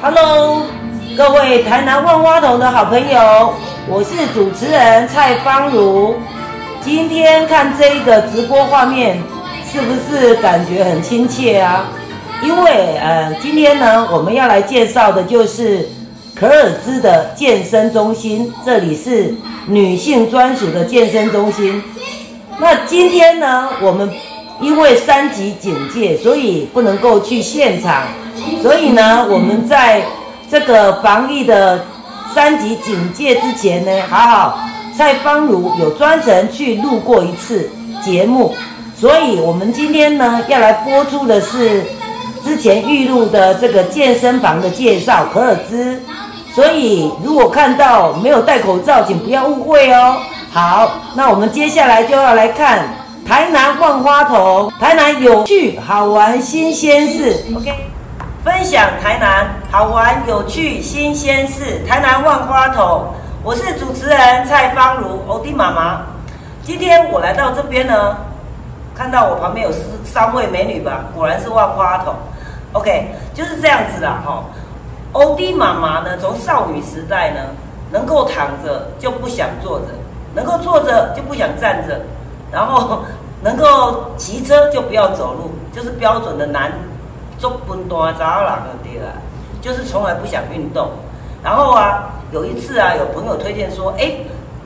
[0.00, 0.62] Hello，
[1.14, 3.52] 各位台南万花筒的好朋友，
[3.86, 6.14] 我是主持人蔡芳如。
[6.80, 9.22] 今天看这一个直播画面，
[9.70, 11.90] 是不是感觉很亲切啊？
[12.42, 15.86] 因为呃，今天呢，我们要来介绍的就是
[16.34, 19.34] 可尔兹的健身中心，这里是
[19.66, 21.82] 女性专属的健身中心。
[22.58, 24.10] 那今天呢，我们
[24.60, 28.04] 因为三级警戒，所以不能够去现场，
[28.62, 30.02] 所以呢，我们在
[30.50, 31.84] 这个防疫的
[32.34, 34.58] 三级警戒之前呢，还好
[34.96, 37.70] 蔡芳如有专程去录过一次
[38.02, 38.54] 节目，
[38.94, 41.82] 所以我们今天呢要来播出的是
[42.44, 46.00] 之前预录的这个健身房的介绍，可尔兹。
[46.52, 50.16] 所以如果看到没有戴口罩，请不要误会哦。
[50.50, 52.88] 好，那我们接下来就要来看
[53.26, 57.36] 台南万花筒，台南有趣好玩新鲜事。
[57.54, 57.72] OK，
[58.44, 63.06] 分享台南好玩有趣新鲜事，台南万花筒，
[63.42, 66.02] 我是主持人蔡芳如，欧弟妈妈。
[66.62, 68.16] 今天我来到这边呢，
[68.94, 72.14] 看到我旁边有四三位美女吧，果然是万花筒。
[72.72, 74.44] OK，就是这样子啦，哈。
[75.12, 77.40] 欧弟妈妈呢，从少女时代呢，
[77.90, 79.86] 能够躺着就不想坐着。
[80.32, 82.00] 能够坐着就不想站着，
[82.52, 83.00] 然后
[83.42, 86.72] 能够骑车就不要走路，就是标准的男
[87.38, 89.12] 中笨蛋渣啦，对啦，
[89.60, 90.90] 就是从来不想运动。
[91.42, 94.12] 然后啊，有一次啊，有朋友推荐说，哎，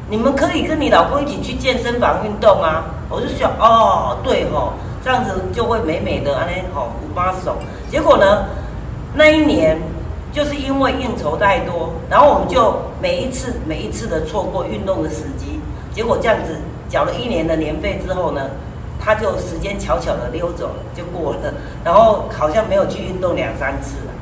[0.09, 2.85] 你们可以跟你老公一起去健身房运动啊。
[3.09, 4.73] 我就想，哦，对吼，
[5.05, 7.55] 这样子就会美美的，安尼吼五八手。
[7.91, 8.47] 结果呢，
[9.15, 9.79] 那一年
[10.33, 15.61] 就是因为应酬太多，然后我们就每一次每一次的错过运动的时机。
[15.93, 18.41] 结果这样子缴了一年的年费之后呢，
[19.01, 21.53] 他就时间悄悄的溜走了，就过了。
[21.85, 24.13] 然后好像没有去运动两三次了。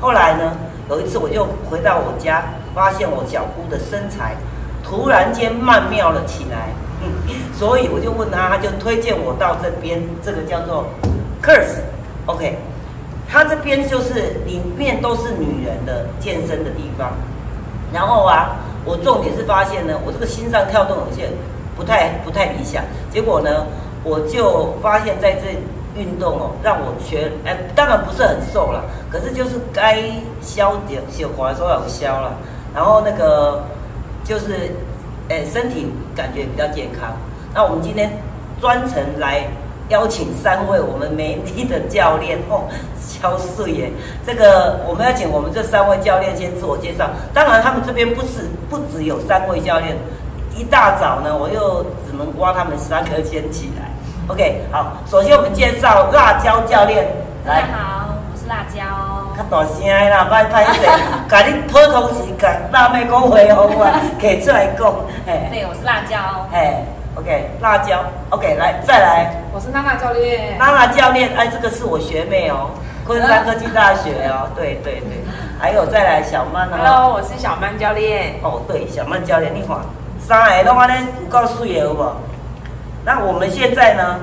[0.00, 0.56] 后来呢，
[0.88, 4.36] 有一次我就回到我家，发现我小姑的身材
[4.82, 6.68] 突然间曼妙了起来。
[7.02, 7.10] 嗯，
[7.52, 10.86] 所以我就问他，他就推荐我到这边，这个叫做
[11.42, 12.58] Curse，OK，
[13.28, 17.12] 他这边就是里面都是女人的健身的地方。
[17.92, 18.56] 然后啊。
[18.84, 21.28] 我重点是发现呢，我这个心脏跳动有些
[21.76, 22.82] 不太不太理想。
[23.10, 23.66] 结果呢，
[24.04, 25.56] 我就发现在这
[26.00, 30.02] 运动哦，让我学哎，当然不是很瘦了，可是就是该
[30.40, 32.34] 消点血管都有消了。
[32.74, 33.62] 然后那个
[34.24, 34.70] 就是
[35.28, 37.12] 哎，身体感觉比较健康。
[37.54, 38.10] 那我们今天
[38.60, 39.44] 专程来。
[39.88, 42.64] 邀请三位我们美丽的教练哦，
[42.98, 43.90] 肖素颜。
[44.24, 47.10] 这个我们要请我们这三位教练先自我介绍。
[47.34, 49.94] 当然，他们这边不是不只有三位教练。
[50.56, 53.88] 一大早呢，我又只能挖他们三颗先起来。
[54.28, 57.06] OK，好，首先我们介绍辣椒教练。
[57.44, 58.82] 大家好，我是辣椒。
[59.36, 60.98] 较大声啦，拜拜一下，
[61.28, 64.94] 甲你普通时间，辣妹讲话好啊， 可出来讲。
[65.50, 66.18] 对，我是辣椒。
[66.52, 66.76] 嘿。
[67.14, 68.02] OK，辣椒。
[68.30, 69.34] OK，来再来。
[69.52, 70.56] 我是娜娜教练。
[70.58, 72.70] 娜娜教练，哎，这个是我学妹哦，
[73.06, 74.48] 昆山科技大学哦。
[74.56, 75.20] 对对对，
[75.58, 76.72] 还有再来小曼哦。
[76.78, 78.34] Hello，我是小曼教练。
[78.42, 79.76] 哦，对，小曼教练，你看，
[80.26, 82.04] 三个的话呢，有够水的，好不？
[83.04, 84.20] 那我们现在呢，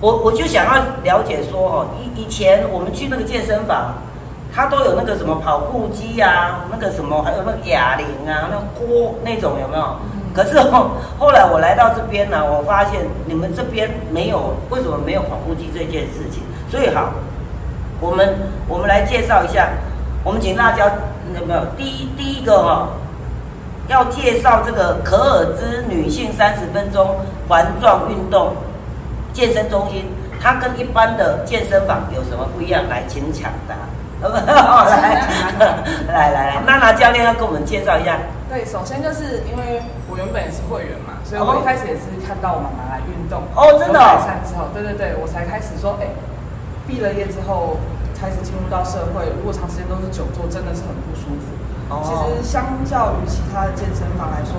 [0.00, 3.94] 我我就想要了解说，哦，以以前我们去那个健身房，
[4.54, 9.96] 它都有那个什么跑步机啊，那个什么，还有那个哑铃啊，那锅那种有没有？
[10.32, 16.44] 可是后后来我来到这边呢，我发现你们这边没有，为什么没有跑步机这件事情？
[16.70, 17.10] 所以好，
[17.98, 18.36] 我们
[18.68, 19.70] 我们来介绍一下，
[20.22, 20.86] 我们请辣椒
[21.34, 21.64] 有没有？
[21.76, 22.88] 第一第一个哈，
[23.88, 27.16] 要介绍这个可尔兹女性三十分钟
[27.48, 28.54] 环状运动
[29.32, 30.04] 健身中心，
[30.40, 32.82] 它跟一般的健身房有什么不一样？
[32.88, 33.74] 来，请抢答。
[34.20, 34.28] 来
[36.08, 38.18] 来来来，娜娜 教练要跟我们介绍一下。
[38.48, 39.80] 对，首先就是因为
[40.10, 46.10] 我原本也是会员嘛，所以我一开始也是看到我妈妈来运动，哦，真的，改善之后，对对对，我才开始说，哎，
[46.84, 47.78] 毕了业之后
[48.18, 51.54] 开始进入到社会，如果长时间都是久坐，真的是很不舒服。
[52.04, 54.54] 其实相较于其他的健身房来说。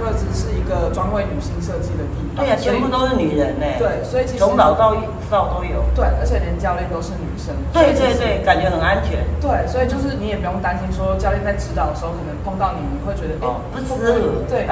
[0.00, 3.68] 克尔兹是一个专为女性设计的地方，对呀，全部都是女人呢。
[3.76, 4.96] 对，所以其实从老到
[5.28, 5.84] 少都有。
[5.94, 7.52] 对，而且连教练都是女生。
[7.68, 9.20] 对对对，感觉很安全。
[9.44, 13.46] 对，所以就是你也不用担心说教练在指导的时候可能碰到你，你会觉得哎
[13.76, 14.08] 不舒服。
[14.48, 14.64] 对，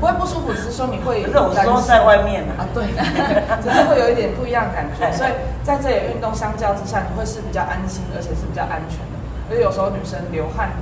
[0.00, 1.20] 不会不舒服，只是说你会。
[1.28, 2.88] 不是我说在外面啊，对，
[3.60, 5.04] 只是会有一点不一样的感觉。
[5.12, 5.30] 所以
[5.62, 9.20] 在这里运动相较之下，你会是比较安心，而且是比较安全的。
[9.52, 10.72] 而且有时候女生流汗，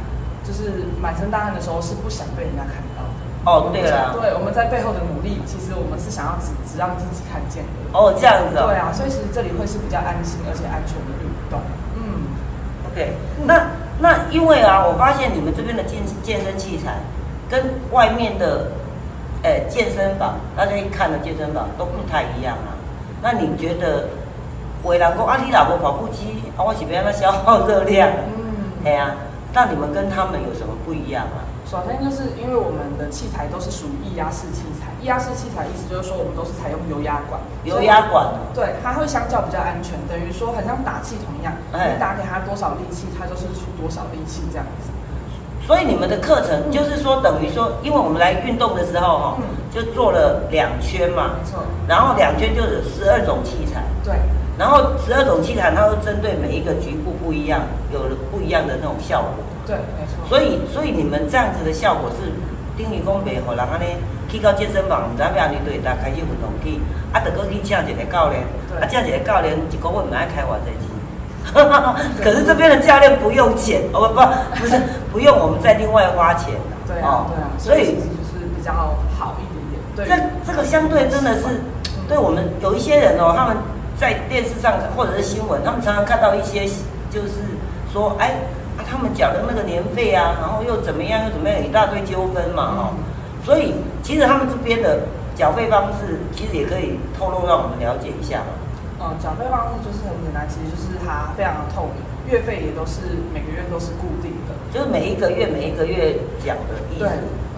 [0.46, 3.02] 就是满身大汗的时候，是不想被人家看到。
[3.46, 7.98] 哦，对了，对，我们在背后的努力，其实我们是想要只只让自己看见的。
[7.98, 8.54] 哦，这样子。
[8.54, 11.60] 对啊，所以其实这里会是比较安心而且安全的运动。
[11.94, 12.34] 嗯
[12.90, 13.14] ，OK，
[13.46, 16.98] 那那因为啊，我发现你们这边的健健身器材
[17.48, 18.66] 跟外面的，
[19.44, 22.74] 诶、健身房，大家一看的健身房都不太一样啊。
[23.22, 24.08] 那你觉得，
[24.82, 29.14] 有的人讲啊，你老婆跑步机，啊，我是不要那消耗热量，嗯，哎呀、
[29.52, 31.44] 那你们跟他们有什么不一样啊？
[31.66, 44.90] 首先就是因为我们的器材都是属于液压式器材，液压式器材意思就是说我们都是采用油压管，油压管哦，对，它会相较比较安全，等于说很像打气筒一样，哎你打给它多少力气，它就是出多少力气这样子。
[45.66, 49.44] 所以你们的课程就是说，等于说，因为我们来运动的时候哈、嗯
[49.74, 53.82] 就做了两圈嘛，没错，然后两圈就有十二种器材。
[54.02, 54.14] 对，
[54.58, 57.60] 然后十二种器材，它会针对每一个局部不一样，
[57.92, 59.44] 有了不一样的那种效果。
[59.66, 60.16] 对，没错。
[60.28, 62.32] 所以，所以你们这样子的效果是
[62.76, 63.96] 等于讲袂互人安尼
[64.28, 66.80] 去到健身房，唔知影你对搭开始运动去，
[67.12, 70.88] 啊，得搁去请一个教练，对啊，请一个教练一个月唔爱开偌济钱。
[72.22, 74.80] 可是这边的教练不用钱，哦不不是
[75.12, 76.54] 不用我们再另外花钱
[76.88, 79.80] 对啊，对啊，所以就是比较好一点点。
[79.94, 81.60] 对，这这个相对真的是，
[82.08, 83.56] 对我们有一些人哦，他们
[83.98, 86.66] 在电视上或者是新闻，他们常常看到一些
[87.10, 87.56] 就是
[87.92, 88.36] 说，哎，
[88.76, 92.82] 啊，他们缴的那个年费啊，然后又怎么样又怎么样，一大堆纠纷嘛，哦，
[93.44, 95.00] 所以其实他们这边的
[95.34, 98.52] 缴费方式，其实也可以透露让我们了解一下嘛。
[98.98, 103.00] 嗯，缴费方式就是很简单，其实就是它非常的透明，月费也都是
[103.32, 104.52] 每个月都是固定的。
[104.72, 106.12] 就是每一个月每一个月
[106.44, 107.08] 缴的意思，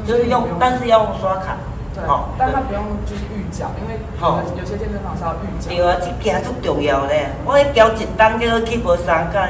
[0.07, 1.57] 就是用，但是要用刷卡，
[1.95, 5.71] 对，哦但他不用就是预缴，因为有好有些健身房是要预缴。
[5.71, 7.27] 对啊，这件足重要嘞。
[7.45, 9.41] 我迄交一单叫做去无三间，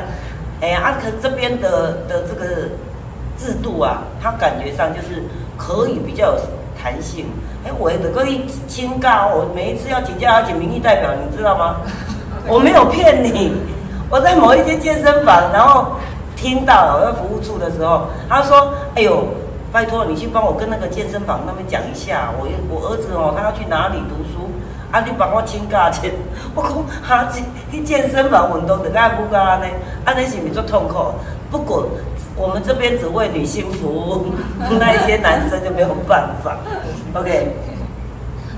[0.61, 2.46] 哎呀，啊，可这边的的这个
[3.37, 5.23] 制度啊，他感觉上就是
[5.56, 6.38] 可以比较有
[6.81, 7.26] 弹性。
[7.64, 11.76] 哎，我的可以请假，我每一次要请假要请民意代表，你知道吗？
[12.46, 13.52] 我没有骗你，
[14.08, 15.93] 我在某一间健身房，然后
[16.35, 19.23] 听到我在服务处的时候，他说：“哎呦，
[19.72, 24.48] 拜托你去帮我跟那个健身房那边讲一下，我我儿子哦，他要去哪里读书，
[24.90, 26.12] 啊，你帮我请假去。”
[26.54, 26.72] 我讲
[27.02, 29.66] 哈，去去健身房运动，等下不干呢？
[30.04, 31.12] 啊，那是不是做痛苦？
[31.50, 31.86] 不过
[32.36, 34.26] 我们这边只为女性服务，
[34.78, 36.56] 那一些男生就没有办法。
[37.14, 37.52] OK。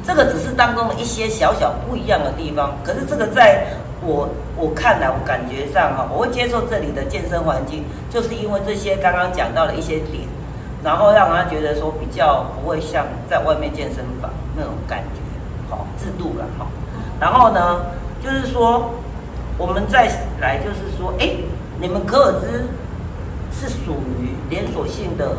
[0.02, 3.66] 这个只是当中的一些小小不一样的地方，可是这个在
[4.02, 10.24] 我我看来，我感觉上哈，我会接受这里的健身环境，就是因为这些刚刚讲到的一些点，
[10.82, 15.20] 然后让他觉得说比较不会像在外面健身房那种感觉，
[15.68, 16.66] 好制度了哈。
[17.20, 17.86] 然后呢，
[18.22, 18.90] 就是说
[19.58, 20.10] 我们再
[20.40, 21.36] 来就是说，哎，
[21.78, 22.64] 你们可尔兹
[23.52, 25.36] 是属于连锁性的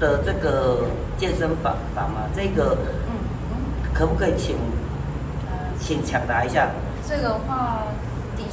[0.00, 0.86] 的这个
[1.18, 2.20] 健身房房吗？
[2.34, 2.78] 这个
[3.08, 3.16] 嗯
[3.50, 3.56] 嗯，
[3.92, 4.56] 可不可以请
[5.50, 6.68] 呃，请抢答一下？
[7.06, 7.82] 这个话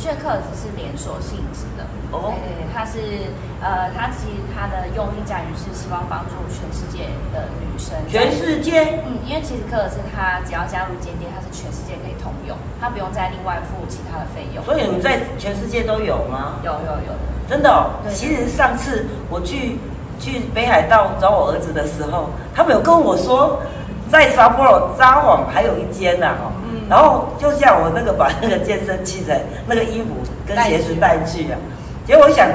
[0.05, 1.83] 的确课只是连锁性质的。
[2.11, 7.97] 哦对对对，它是呃，它其实它的用意在于是希望帮助全世界的女生。
[8.07, 14.63] 全世界嗯，因为其实科尔斯它只要加入间店，它是全世界可以通用，它不用再另外付其他的费用。
[14.63, 16.61] 所以你们在全世界都有吗？
[16.63, 17.11] 有有有，
[17.49, 19.79] 真的、哦，对其实上次我去
[20.19, 23.59] 去北海道找我儿子的时候，他们有跟我说，
[24.07, 30.07] 在沙坡罗札幌还有一间呐、哦，嗯然后就像我那个把那个健身器材、那个衣服
[30.47, 31.57] 跟鞋子带去啊，
[32.05, 32.47] 结果我想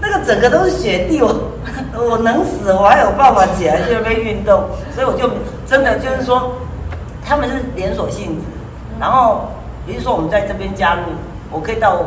[0.00, 1.34] 那个整个都是雪地，我
[2.10, 4.64] 我能死，我还有办法起来去那边运动，
[4.94, 5.30] 所以我就
[5.66, 6.52] 真的就是说，
[7.24, 8.44] 他们是连锁性质，
[9.00, 9.48] 然后
[9.86, 11.02] 比如说我们在这边加入，
[11.50, 12.02] 我可以到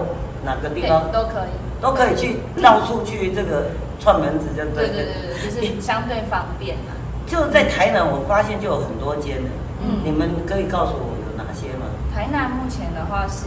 [0.46, 1.12] 哪个地方？
[1.12, 1.52] 都可以。
[1.82, 6.94] 都可以去到处去这个串门子，就对对对就是相对方便啊。
[7.26, 9.50] 就在台南，我发现就有很多间了。
[9.82, 11.11] 嗯你们可以告诉我有
[11.48, 11.86] 哪些吗？
[12.14, 13.46] 台南目前的话是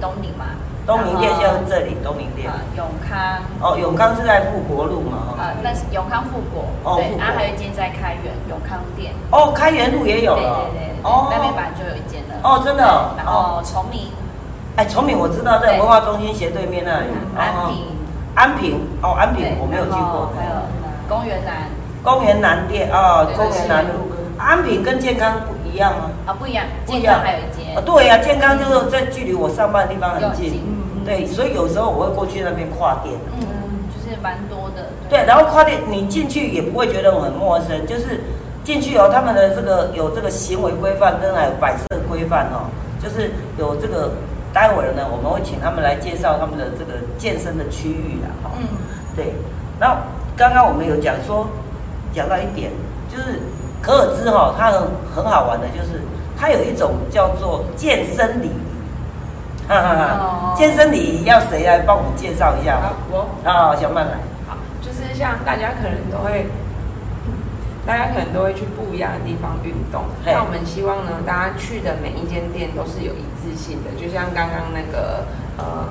[0.00, 0.44] 东宁嘛，
[0.86, 2.50] 东宁店就是这里，东宁店。
[2.50, 5.34] 呃永康，哦，永康是在富国路嘛？
[5.38, 10.68] 呃，那是永康富国，哦富，国对然后还有一间在开元永康店，哦，开元路也有对了。
[10.72, 12.36] 对对对，哦，那边本来就有一间了。
[12.44, 13.16] 哦，真的哦。
[13.16, 14.12] 然后崇明、
[14.76, 17.06] 哎，崇明我知道，在文化中心斜对面那里。
[17.34, 17.86] 安平，
[18.34, 20.30] 安平，哦，安平我没有去过。
[20.36, 20.52] 还有
[21.08, 21.70] 公园南
[22.02, 24.12] 公园南店哦，公园南路。
[24.38, 26.10] 安平跟健康不一样吗？
[26.26, 30.60] 啊不一样，健康还有一间啊，，对呀、健康就是在距离我上班的地方很近
[31.04, 33.14] 对，所以有时候我会过去那边跨店。
[33.38, 34.88] 嗯嗯，就是蛮多的。
[35.08, 38.24] 对，然后跨店你进去也不会觉得我很陌生，就是
[38.64, 42.66] 进去哦，他们的这个有这个行为规范跟还有摆设规范哦，
[43.00, 44.10] 就是有这个，
[44.52, 48.66] 待会儿呢我们会请他们来介绍他们的这个健身的区域啦，哈、嗯，
[49.14, 49.34] 对，
[49.78, 49.98] 然后
[50.36, 51.46] 刚刚我们有讲说，
[52.12, 52.72] 讲到一点，
[53.08, 53.38] 就是
[53.86, 54.82] 可尔兹哈、它很
[55.14, 56.02] 很好玩的，就是
[56.36, 59.68] 它有一种叫做健身礼仪。
[59.68, 60.54] 哈哈哈。
[60.56, 62.80] 健身礼仪要谁来帮我们介绍一下？
[62.80, 64.14] 好，我好，小曼来。
[64.48, 66.48] 好，就是像大家可能都会，
[67.86, 70.02] 大家可能都会去不一样的地方运动。
[70.24, 75.22] 那我们希望呢，大家去的每一间店都是有一致性的，就像刚刚那个
[75.58, 75.86] 呃。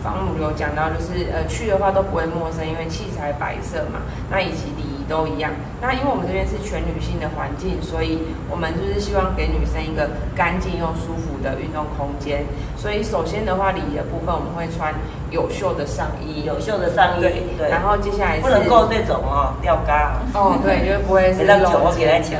[0.00, 3.98] 方母有讲到，就是呃去的话都不会陌生，因为器材摆设嘛，
[4.30, 5.50] 那以及礼仪都一样。
[5.80, 8.18] 那因为我们这边是全女性的环境，所以
[8.50, 12.44] 我们就是希望给女生一个干净又舒服的运动空间。
[12.76, 14.92] 所以首先的话，礼仪的部分我们会穿
[15.30, 17.22] 有袖的上衣，有袖的上衣，
[17.56, 17.70] 对。
[17.70, 20.20] 然后接下来不能够那种哦吊嘎。
[20.34, 22.38] 哦，对，因为不会是露起来抢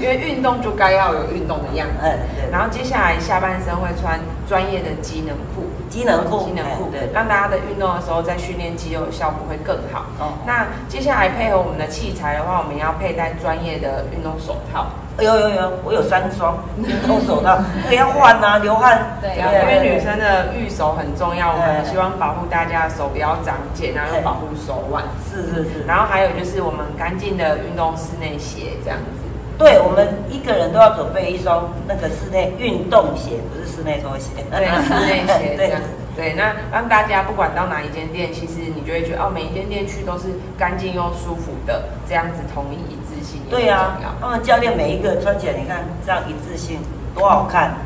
[0.00, 2.08] 因为运动就该要有运动的样子。
[2.50, 5.68] 然后接下来下半身会穿专业的机能裤。
[5.88, 10.06] 机能裤，机能裤，让大家的运动的时候在训练肌肉的效果会更好。
[10.18, 14.86] 哦，那接下来配合我们的器材的话，我们要佩戴专业的运动手套。
[15.18, 19.16] 有有有，我有三双 运动手套，那个要换啊，流汗。
[19.22, 25.02] 对，因为女生的玉手很重要，我们希望保护大家的手不要长茧，然后保护手腕。
[25.24, 25.84] 是是是。
[25.86, 29.25] 然后还有就是我们干净的运动室内鞋这样子。
[29.58, 34.32] 对，我们一个人都要准备一双那个室内运动鞋，不是室内拖鞋。
[34.50, 35.80] 对，室内鞋 这样。
[36.14, 43.40] 对，那让大家不管到哪一间店，其实你就会觉得哦，每一间店去都是干净又舒服的，这样子统一一致性。
[43.48, 46.78] 对呀，他们教练每一个穿起来，你看这样一致性
[47.14, 47.76] 多好看。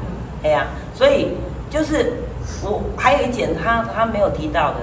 [0.42, 1.36] 哎呀，所以
[1.70, 2.14] 就是
[2.64, 4.78] 我还有一点他他没有提到的，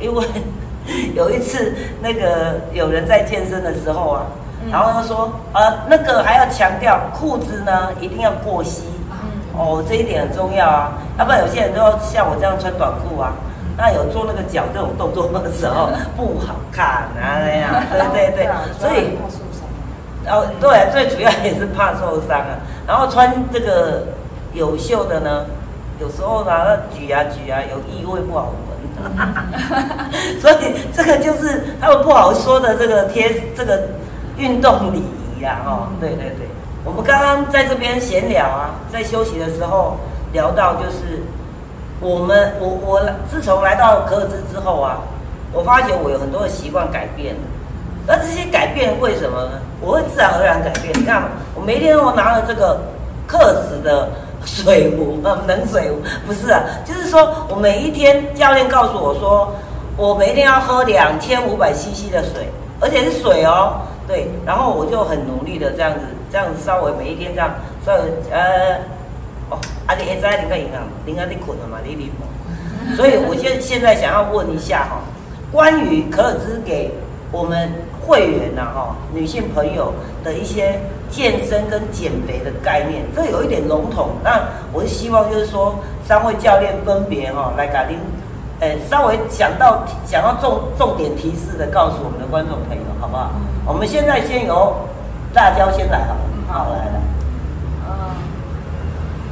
[0.00, 0.24] 因为
[1.14, 4.26] 有一次那个有人在健身的时候啊。
[4.70, 8.84] 然后他说，呃，那个还要强调裤子呢，一定要过膝。
[9.54, 13.34] 哦，这一点很重要啊，要不然有些人都要像我这样穿短裤啊，
[13.76, 16.86] 那有做那个脚这种动作的时候 不好看
[17.20, 17.70] 啊那样。
[18.14, 18.48] 对对对，
[18.80, 19.18] 所以。
[20.26, 22.56] 哦，对，最主要也是怕受伤啊。
[22.86, 24.04] 然后穿这个
[24.54, 25.44] 有袖的呢，
[26.00, 28.72] 有时候呢举啊举啊，有异味不好闻。
[30.40, 33.82] 所以这个就是他们不好说的这个贴这个。
[34.42, 34.98] 运动礼
[35.38, 36.48] 仪呀，哦，对对对，
[36.84, 39.96] 我们刚刚在这边闲聊啊，在休息的时候
[40.32, 41.22] 聊到，就是
[42.00, 44.98] 我们我我自从来到可尔兹之后啊，
[45.52, 47.40] 我发觉我有很多的习惯改变了。
[48.04, 49.50] 那这些改变为什么呢？
[49.80, 50.92] 我会自然而然改变。
[50.98, 51.22] 你看，
[51.54, 52.80] 我每天我拿了这个
[53.28, 54.10] 克斯的
[54.44, 59.54] 水壶， 冷水壶，不是啊，就是说我每一天教练告诉我说，
[59.96, 63.74] 我每天要喝两千五百 CC 的水，而且是水哦。
[64.06, 67.50] 对，然后我就很努力的这样子，这样子稍微每一天这样，
[67.86, 68.76] 稍微呃，
[69.50, 72.10] 哦，啊你在你个银行，你看你困了嘛，你你
[72.96, 75.00] 所以我现现在想要问一下哈，
[75.52, 76.90] 关于可尔兹给
[77.30, 77.70] 我们
[78.04, 79.94] 会员呐哈，女性朋友
[80.24, 84.42] 的一些健身跟减肥的概念，这有一点笼统，那
[84.72, 87.98] 我是希望就是说三位教练分别哈来给您，
[88.58, 93.30] 呃，稍微想到想要重重点提示的告诉我们的观众朋友，好不好？
[93.64, 94.74] 我们现在先由
[95.34, 96.16] 辣椒先来好，
[96.48, 97.00] 好来了。
[97.86, 97.92] 嗯，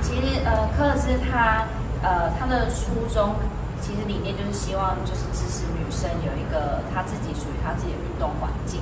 [0.00, 1.66] 其实呃，科尔斯他
[2.02, 3.34] 呃他的初衷
[3.80, 8.80] 其实理念就是希望就是支持女生有一个她自己属于她自己的运动环境，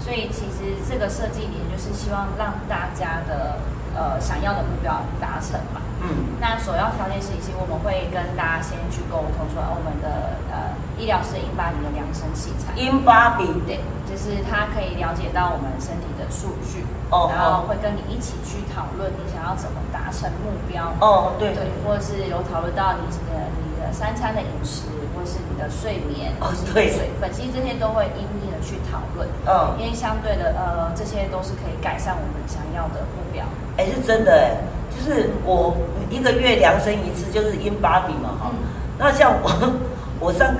[0.00, 3.58] 所以其实这个设计理念就是希望让大家的
[3.96, 5.80] 呃想要的目标达成嘛。
[6.04, 6.36] 嗯。
[6.38, 12.76] 那首要条件是，其实我们会跟大家先去沟通说，我们的呃医疗是英巴比的量身器材。
[12.76, 13.80] 英巴比对。
[14.06, 33.44] 就是他可以了解到我们身体的数据，哦，然后会跟你一起去讨论你想要怎么达成目标，哦，对对，或者是有讨论到你的你的三餐的饮食，或者是你的睡眠，或是水分，其实这些都会一一的去讨论，嗯，因为相对的，呃，这些都是可以改善我们想要的目标。
[33.76, 34.50] 哎，是真的哎，
[34.90, 35.76] 就是我
[36.10, 38.50] 一个月量身一次，就是因芭比嘛，哈，
[38.98, 39.72] 那像我
[40.20, 40.54] 我上。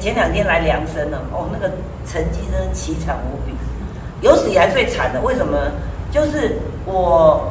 [0.00, 1.72] 前两天来量身了，哦，那个
[2.04, 3.54] 成绩真是凄惨无比，
[4.20, 5.20] 有史以来最惨的。
[5.22, 5.56] 为什么？
[6.10, 7.50] 就是我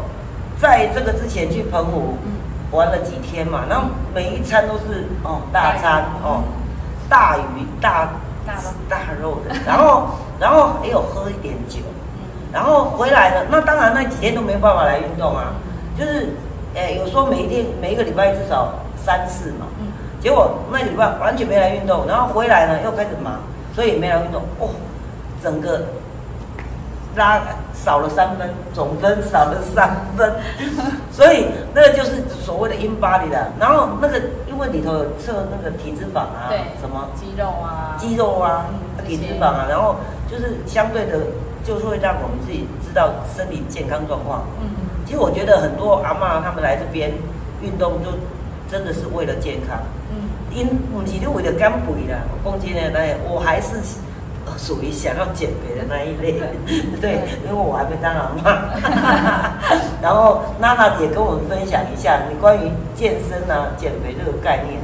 [0.62, 2.16] 在这个之前去澎湖
[2.70, 6.44] 玩了几天嘛，然后每一餐都是哦大餐哦，
[7.10, 8.10] 大鱼大
[8.88, 11.80] 大肉的，然后然后也有喝一点酒，
[12.54, 15.54] 然后回来了，那当然那几天都没办法来运动啊，
[15.98, 16.30] 就是
[16.76, 19.66] 诶有说每一天每一个礼拜至少三次嘛。
[20.20, 23.40] 结果那礼拜完全没来运动，然后回来呢又开始忙，
[23.76, 24.42] 所以没来运动。
[24.60, 24.70] 哦，
[25.44, 25.84] 整个
[27.16, 27.40] 拉
[27.74, 30.34] 少了三分，总分少了三分，
[31.14, 33.52] 所以那个就是所谓的 in body 的。
[33.60, 38.66] 然后那个因为里头有测那个体脂肪啊，对什么肌肉啊，肌肉啊，
[39.06, 39.98] 体脂肪啊，然后
[40.30, 41.20] 就是相对的，
[41.68, 44.46] 就是会让我们自己知道身体健康状况。
[44.62, 44.70] 嗯，
[45.06, 47.12] 其实我觉得很多阿妈他们来这边
[47.62, 48.12] 运动就。
[48.70, 49.80] 真的是为了健康。
[50.12, 53.78] 嗯，因不是就为了减肥啦，我讲真的，那我还是
[54.58, 56.36] 属于想要减肥的那一类。
[57.00, 58.68] 对，因为我还没当阿妈。
[60.04, 64.82] 然后娜娜也跟我们分享一下你关于健身啊、减肥这个概念。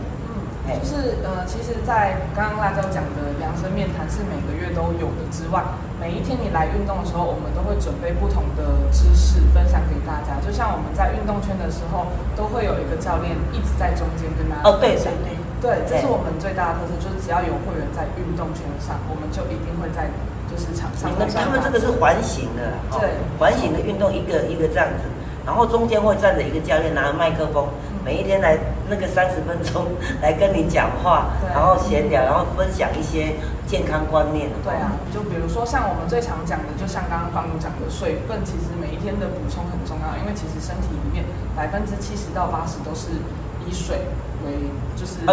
[0.64, 5.60] 就是呃，其实，在刚刚辣椒讲的量身面谈是每个月都有的之外，
[6.00, 10.40] 每一天你来运动的时候，我们都会准备不同的知识分享给大家。
[10.40, 15.12] 就像我们在运动圈的时候，都会有一个教练一直在中间跟大家哦，对对
[15.60, 20.08] 对，对，这是我们最大的特色，就是只要有会员在运动圈上，我们就一定会在
[20.48, 21.12] 就是场上。
[21.12, 25.12] 你们他们这个是环形的，对，环形的运动一个一个这样子，
[25.44, 27.68] 然后中间会站着一个教练拿着麦克风。
[28.04, 28.58] 每一天来
[28.90, 29.88] 那个三十分钟
[30.22, 34.50] 来跟你讲话，然后闲聊，然后分享一些健康观念。
[34.64, 41.24] 对啊，就比如说像我们最常讲的，就像刚刚方总讲的，水分其实每一天的补充很重要，因为其实身体里面
[41.56, 43.24] 百分之七十到八十都是
[43.64, 44.04] 以水
[44.44, 44.68] 为
[45.00, 45.24] 就是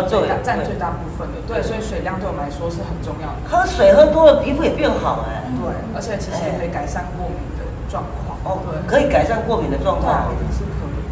[0.47, 1.43] 占最大部分的。
[1.51, 3.39] 对，所以水量对我们来说是很重要的。
[3.51, 5.43] 喝水喝多了，皮肤也变好哎。
[5.59, 8.39] 对，而且其实也可以改善过敏的状况。
[8.47, 10.31] 哦，对，可以改善过敏的状况。
[10.55, 10.63] 是。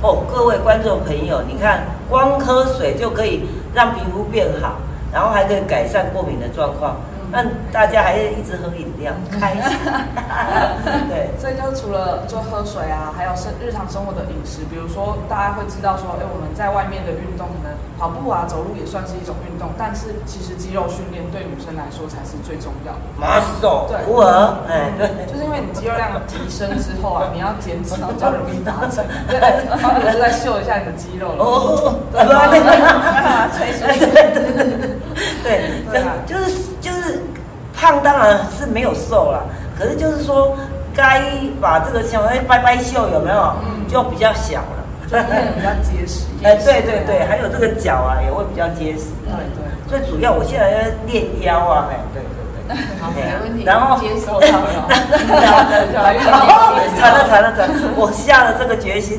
[0.01, 3.43] 哦，各位观众朋友，你看，光喝水就可以
[3.75, 4.77] 让皮肤变好，
[5.13, 6.97] 然后还可以改善过敏的状况。
[7.31, 9.79] 那大家还是一直喝饮料，开心。
[11.09, 23.01] 对，所以就除了就喝水啊，还有生日常生活的饮食，比如说大家会知道说，哎，我们在外面的运动，可能跑步啊、走路也算是一种运动，但是其实肌肉训练对女生来说才是最重要的。
[23.21, 29.05] 马手，对，偶尔，哎，对，就是因为你肌肉量提升之后啊，你要减脂比较容易达成。
[29.29, 29.37] 对，
[29.77, 31.45] 方老师在秀一下你的肌肉了。
[31.45, 32.57] 哦，对 对
[34.01, 34.97] 对
[35.45, 37.21] 对，对，就是就是。
[37.89, 39.43] 胖当然是没有瘦了，
[39.79, 40.55] 可是就是说，
[40.95, 41.23] 该
[41.59, 43.55] 把这个像哎拜拜袖有没有？
[43.65, 46.27] 嗯，就比较小了，比较结实。
[46.45, 49.07] 哎，对对对，还有这个脚啊也会比较结实。
[49.25, 49.65] 对对。
[49.89, 52.77] 最主要我现在要练腰啊，哎，对对对。
[53.01, 53.65] 好，没问题。
[53.65, 54.87] 然后接受它 了。
[56.99, 57.75] 惨了惨了惨了！
[57.97, 59.19] 我下了这个决心。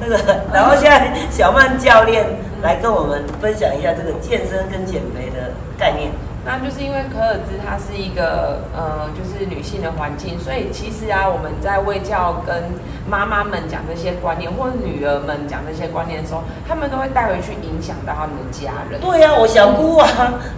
[0.00, 0.18] 那个，
[0.52, 2.26] 然后现在小曼教练
[2.62, 6.10] 来跟我们分享一下这个健身跟减肥的概念。
[6.46, 12.62] 那就是因为可尔兹它是一个呃，就是女性的环境，所以其实啊，我们在卫教跟
[13.08, 19.00] 妈妈们讲这些观念，或者女儿们讲这些观念的时候，他们都会带回去影响到他们的家人。
[19.00, 20.06] 对呀，我小姑啊，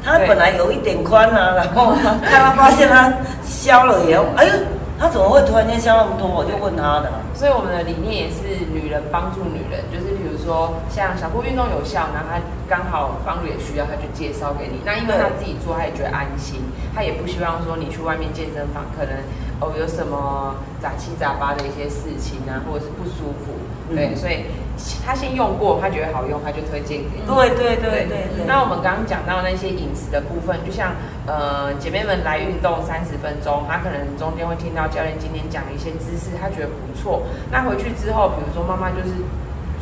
[0.05, 1.95] 她本来有一点宽啊，然 后
[2.31, 3.11] 她发现她
[3.43, 4.53] 消了以后，哎呦。
[5.01, 6.27] 她怎么会突然间消那么多？
[6.27, 7.07] 我就问她的。
[7.33, 10.11] 所以我们的理念也是女人帮助女人，就是
[10.49, 14.81] 说像小布运动有效，然后他刚好方也需要，他就介绍给你。
[14.83, 16.63] 那因为他自己做，他也觉得安心，
[16.95, 19.13] 他也不希望说你去外面健身房可能
[19.61, 23.53] 哦有什么杂七杂八的一些事情啊，或者是不舒服。
[23.93, 24.45] 对，所以
[25.05, 27.29] 他先用过，他觉得好用，他就推荐给你。
[27.29, 28.45] 对对对对对。
[28.47, 30.93] 那我们刚刚讲到那些饮食的部分，就像
[31.27, 37.23] 呃姐妹们来运动三十分钟，她可能中间会听到教练今天讲的一些知识，她觉得不错。
[37.53, 39.13] 那回去之后，比如说妈妈就是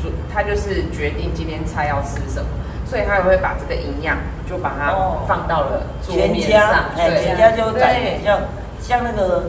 [0.02, 2.48] 煮，她就是决定今天菜要吃什么，
[2.84, 4.16] 所以他也会把这个营养
[4.48, 4.92] 就把它
[5.26, 6.84] 放到了桌面上。
[6.96, 8.38] 哎，全家就在像
[8.80, 9.44] 像那个。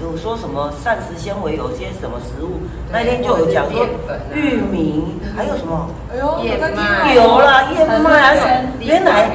[0.00, 2.60] 有说什么膳食纤维有些什么食物？
[2.88, 3.84] 那天就有讲说
[4.32, 5.90] 玉米，还有什么？
[6.12, 8.42] 哎呦，燕麦有了燕麦，还有
[8.78, 9.28] 原来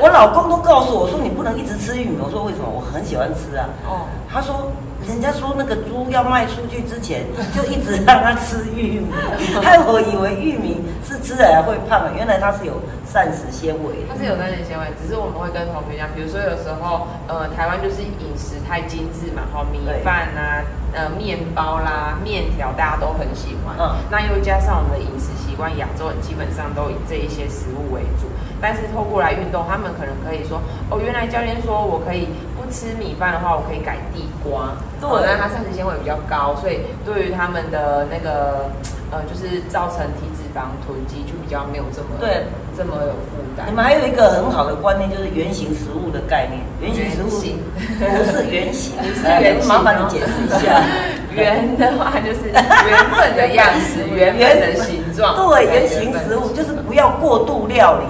[0.00, 2.16] 我老公都告诉我说你不能一直吃玉米。
[2.22, 2.64] 我说为什么？
[2.68, 3.68] 我很喜欢吃啊。
[3.86, 4.70] 哦，他说。
[5.06, 7.22] 人家说那个猪要卖出去之前，
[7.54, 9.06] 就一直让他吃玉米，
[9.62, 12.74] 害我以为玉米是吃起来会胖的，原来它是有
[13.06, 14.04] 膳食纤维。
[14.10, 23.78] 它是有膳食纤维，只是我们会跟同学讲，比如说有时候，呃，台湾就是饮食太精致嘛，哈，米饭啊，呃，面包啦，面条大家都很喜欢。
[23.78, 24.02] 嗯。
[24.10, 28.26] 那又加上我们的饮食习惯，亚洲人基本上都以这一些食物为主。
[28.60, 32.68] 但是透过来运动，他们可能可以说，哦，原来教练说我可以不。
[32.68, 38.68] 吃米饭的话，我可以改地瓜，对，那它膳食纤维比较高，所以对于他们的那个
[39.10, 42.44] 呃，就是造成体脂肪囤积就比较没有这么对
[42.76, 43.64] 这么有负担。
[43.66, 46.60] 你们还有一个很好的观念，就是圆形食物的概念。
[46.82, 48.92] 圆形食物不是圆形，
[49.40, 50.84] 圆麻烦你解释一下。
[51.32, 55.34] 圆的话就是原本的样子， 原本的形状。
[55.48, 58.04] 对，圆形食物就是不要过度料理。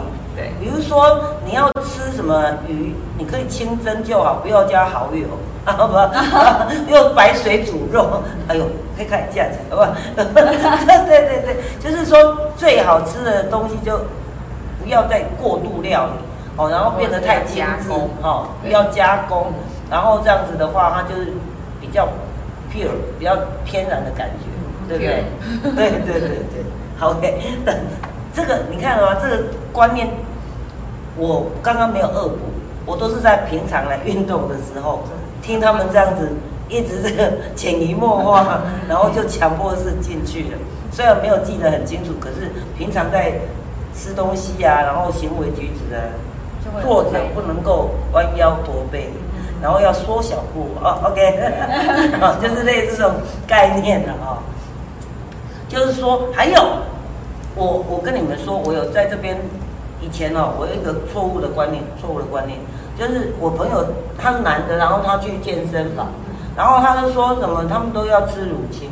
[0.59, 5.27] 对，比如说你要吃什么鱼，你可以清蒸就好，不要加蚝油，
[5.64, 5.73] 啊
[6.87, 8.64] 不，用白水煮肉，哎呦，
[8.97, 9.83] 可以看价钱，好不？
[10.16, 13.99] 对对对对，就是说最好吃的东西就
[14.83, 16.12] 不要再过度料理
[16.57, 17.90] 哦，然后变得太精致
[18.23, 19.53] 哦，不要加工，
[19.90, 21.33] 然后这样子的话，它就是
[21.81, 22.07] 比较
[22.73, 24.47] pure，比较天然的感觉，
[24.88, 25.25] 对不对？
[25.75, 26.64] 对对对对
[27.01, 27.40] ，OK。
[28.35, 30.07] 这个你看啊，这个观念，
[31.18, 32.38] 我刚刚没有恶补，
[32.87, 35.00] 我都是在平常来运动的时候，
[35.42, 36.31] 听他们这样子
[36.68, 40.59] 一直这个潜移默化， 然后就强迫式进去了。
[40.92, 43.33] 虽然没有记得很清楚，可是平常在
[43.94, 46.00] 吃东西啊，然后行为举止啊，
[46.83, 49.11] 坐着不能够弯腰驼背，
[49.61, 51.40] 然后要缩小步哦，OK，
[52.40, 53.14] 就是类似这种
[53.46, 54.38] 概念的啊。
[55.68, 56.57] 就是说，还有
[57.54, 59.37] 我我跟你们说，我有在这边
[60.09, 62.59] 以前哦，我有一个错误的观念，错误的观念，
[62.99, 63.85] 就是我朋友
[64.16, 66.07] 他是男的，然后他去健身房，
[66.57, 68.88] 然后他就说什么他们都要吃乳清，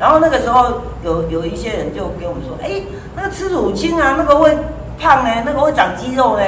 [0.00, 2.80] 然后那个时候有有一些人就跟我们说，哎，
[3.14, 4.56] 那个吃乳清啊，那个会
[4.98, 6.42] 胖呢，那个会长肌肉呢，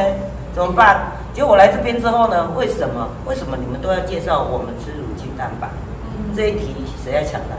[0.54, 1.12] 怎么办？
[1.34, 3.06] 结果我来这边之后呢，为什么？
[3.26, 5.68] 为什么你们都要介绍我们吃乳清蛋白？
[6.34, 7.54] 这一题谁来抢答？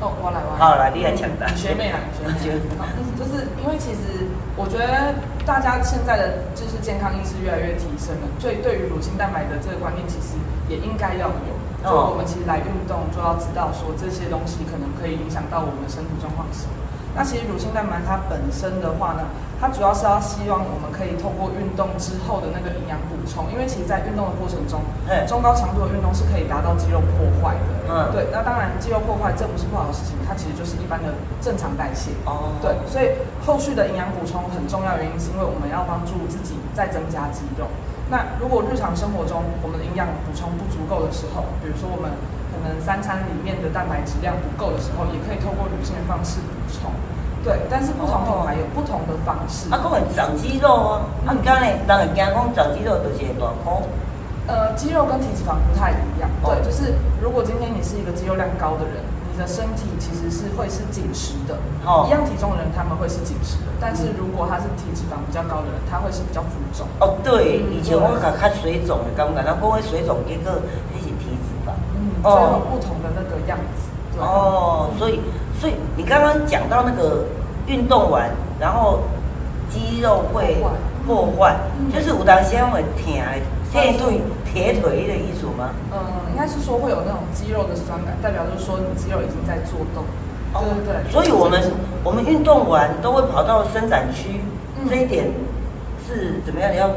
[0.00, 0.58] 哦，我来，我来。
[0.58, 1.46] 好，来，你来抢答。
[1.52, 2.72] 学妹来，学妹。
[2.80, 2.88] 好，
[3.20, 4.24] 就是因为其实
[4.56, 5.12] 我觉得
[5.44, 11.52] 大家现在的就是健康意识越来越提升了，所以对于乳清蛋白的这个观念，其实也应该要有。
[11.80, 16.76] 就我们其实来运动就要知道说这些东西可能可以影响到我们身体状况什么。
[17.16, 19.24] 那其实乳清蛋白它本身的话呢？
[19.60, 24.80] 它主要是要希望我们可以透过运动之后的那个营养补充，因为其实，在运动的过程中，
[25.28, 27.02] 中高强度的运动是可以达到肌肉。
[27.90, 28.30] 嗯，对。
[28.30, 31.10] 那当然，肌肉破坏这不是不好的事情，它其实就是一般的
[31.42, 32.14] 正常代谢。
[32.24, 32.70] 哦，对。
[32.86, 33.10] 所以
[33.44, 37.66] 后续的营养补充很重要，原因是因为我们要帮助自己再增加肌肉。
[38.08, 42.10] 那如果日常生活中我们的营养补充不足够的时候，比如说我们
[42.50, 46.90] 可能三餐里面的蛋白质量不够的时候，也可以透过女性的方式补充。
[47.42, 49.72] 对，但是不同品牌有不同的方式。
[49.72, 53.72] 啊，讲会长肌肉啊，啊，你刚才人会惊讲长肌肉就是大块。
[54.50, 56.28] 呃，肌肉跟体脂肪不太一样。
[56.42, 58.98] 对，就是如果今天你是一个肌肉量高的人，
[59.30, 61.54] 你的身体其实是会是紧实的。
[61.86, 62.02] 哦。
[62.08, 66.84] 一样体重的人他们会是紧实的，但是如果他是体脂肪比较高的人，他会是比较浮肿。
[66.98, 70.50] 哦，对，以前我看看水肿的，刚刚那讲会水肿，结果
[70.90, 71.70] 那是体脂肪。
[71.94, 72.18] 嗯。
[72.20, 74.18] 所以有不同的那个样子。
[74.18, 75.20] 哦，所以。
[75.60, 77.22] 所以你刚刚讲到那个
[77.66, 79.00] 运动完，然后
[79.68, 80.56] 肌肉会
[81.06, 81.54] 破坏，
[81.92, 83.04] 就是有当时会疼、
[83.70, 85.70] 铁腿、铁腿的意思吗？
[85.92, 85.98] 嗯，
[86.32, 90.04] 应该是说会有那种肌肉的酸感，代表就是说你肌肉已经在做动。
[90.52, 91.12] 对对对。
[91.12, 91.62] 所以我们
[92.02, 94.40] 我们运动完都会跑到伸展区，
[94.88, 95.30] 这一点
[96.06, 96.72] 是怎么样？
[96.72, 96.90] 你要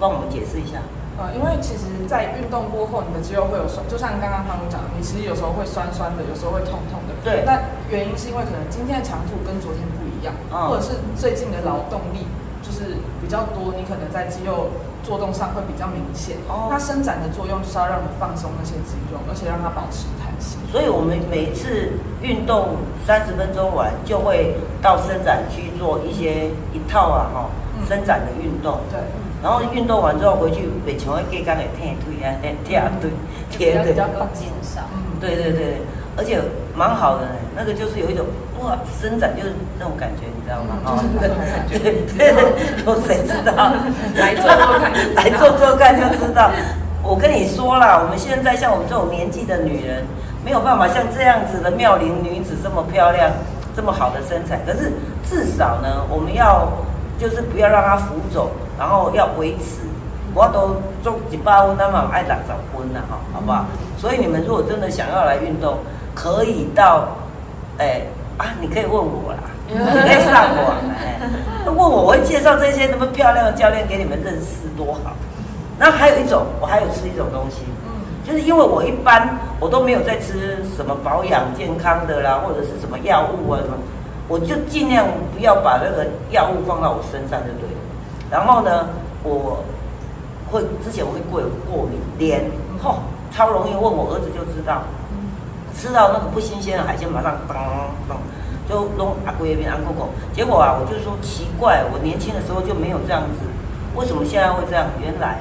[0.00, 0.82] 帮我们解释一下。
[1.16, 7.16] 呃，因为其实，在运动过后，你的肌肉会有酸，就像刚刚方总讲的，你其实有时候会酸酸的，有时候会痛痛的。
[7.24, 7.40] 对。
[7.46, 7.56] 那
[7.88, 12.28] 原因是因为可能今天的强度跟昨天不一样，或者是最近的劳动力
[12.60, 14.68] 就是比较多，你可能在肌肉
[15.06, 16.34] 做动上会比较明显。
[16.48, 16.66] 哦。
[16.68, 20.58] 它伸展的作用就是要让你放松那些肌肉，而且让它保持弹性。
[20.72, 22.74] 所以我们每一次运动
[23.06, 27.46] 三十分钟完，就会到伸展区做一些一套啊，哈，
[27.86, 28.80] 伸展的运动。
[28.90, 28.98] 对。
[29.42, 33.10] 然后运动完之后回去，北墙会给干的贴腿啊，贴腿，
[33.48, 33.92] 贴腿。
[33.92, 34.80] 比较更减少。
[34.92, 35.82] 嗯，对对对，
[36.16, 36.40] 而且
[36.74, 38.26] 蛮好的，那个就是有一种
[38.66, 40.76] 哇伸展，就是那种感觉，你知道吗？
[40.84, 42.34] 哦，对对对，
[42.84, 43.72] 有谁知道？
[44.18, 46.50] 来做做看， 来做做看就知道。
[47.02, 50.04] 我跟你说了，我们现在像我们这种年纪的女人，
[50.44, 53.30] 没有办法像这样子的妙龄女子这么漂亮，
[53.76, 54.58] 这么好的身材。
[54.66, 54.92] 可是
[55.24, 56.66] 至少呢，我们要
[57.18, 58.48] 就是不要让它浮肿。
[58.78, 59.80] 然后要维持，
[60.34, 63.64] 我都做几百分，那么爱打早婚了哈，好不好？
[63.96, 65.78] 所以你们如果真的想要来运动，
[66.14, 67.08] 可以到，
[67.78, 68.02] 哎
[68.38, 71.18] 啊，你可以问我啦，你可以上网哎，
[71.66, 75.12] 问我，我会介绍这些那么漂亮的教练给你们认识，多好。
[75.78, 77.62] 那还有一种，我还有吃一种东西，
[78.26, 83.76] 就是因为我一般我都没有在吃什么保养健康的啦，或者是什么药物啊什么，
[84.28, 87.80] 我就尽量不要把那个药物放到我身上就对了。
[88.30, 88.88] 然后呢，
[89.22, 89.62] 我
[90.50, 92.42] 会之前我会过过敏，脸
[92.82, 92.98] 吼
[93.30, 94.82] 超容易，问我儿子就知道，
[95.76, 97.56] 吃到那个不新鲜的海鲜，马上当
[98.08, 98.18] 当
[98.68, 100.08] 就弄阿龟那边安公公。
[100.32, 103.46] 结果啊，我就说奇怪，我年轻的时候就没有这样子，
[103.94, 104.86] 为什么现在会这样？
[105.00, 105.38] 原来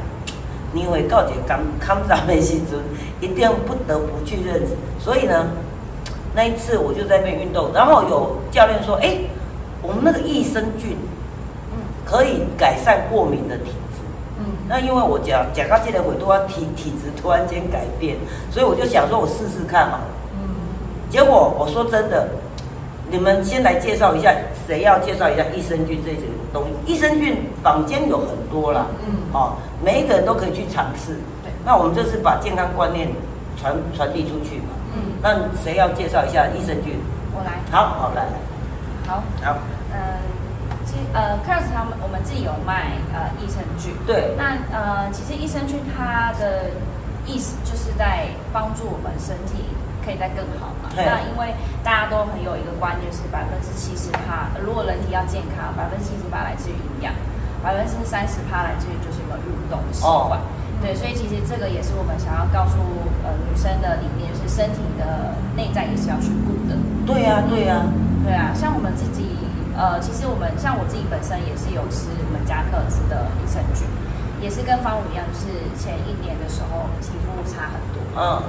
[0.73, 2.81] 你会告诫刚康杂那些子，
[3.21, 4.75] 一定不得不去认识。
[4.99, 5.47] 所以呢，
[6.35, 9.17] 那一次我就在那边运动，然后有教练说，哎，
[9.81, 10.97] 我们那个益生菌。
[12.07, 13.97] 可以改善过敏的体质。
[14.37, 18.15] 嗯，那因为我讲讲到这个我都要体体质突然间改变，
[18.51, 20.01] 所以我就想说我试试看嘛。
[20.03, 20.24] 嗯，
[21.15, 22.27] 结果我说真的，
[23.09, 24.35] 你们先来介绍一下，
[24.67, 26.91] 谁要介绍一下益生菌这些东西？
[26.91, 28.87] 益生菌坊间有很多啦。
[29.07, 31.13] 嗯，哦，每一个人都可以去尝试。
[31.41, 33.07] 对，那我们这是把健康观念
[33.55, 34.75] 传传递出去嘛。
[34.93, 36.99] 嗯，那谁要介绍一下益生菌？
[37.31, 37.63] 我来。
[37.71, 38.25] 好好来。
[39.07, 39.23] 好。
[39.41, 39.57] 好。
[39.93, 39.97] 嗯。
[40.83, 43.93] 其实呃 c a r s 他们我们自己有卖呃益生菌。
[44.05, 44.35] 对。
[44.37, 46.71] 那呃，其实益生菌它的
[47.25, 49.63] 意思就是在帮助我们身体
[50.05, 50.93] 可以再更好嘛。
[50.93, 51.51] 那因为
[51.83, 57.11] 大家都很有一个观念是百分之七十趴，如果人体要健康，百分之七十八来自于营养，
[57.65, 60.39] 百分之三十趴来自于就是有没有运动的习惯。
[60.79, 62.77] 对，所以其实这个也是我们想要告诉
[63.25, 66.77] 呃女生的理念，是身体的内在也是要去顾的。
[67.07, 67.81] 对呀，对呀，
[68.23, 68.53] 对啊。
[68.53, 69.25] 像我们自己，
[69.75, 73.87] 呃，其实我们像我自己本身也是有吃我们家特制的益生菌，
[74.43, 75.47] 也是跟方武一样，就是
[75.79, 77.99] 前一年的时候皮肤差很多。
[78.13, 78.43] 嗯。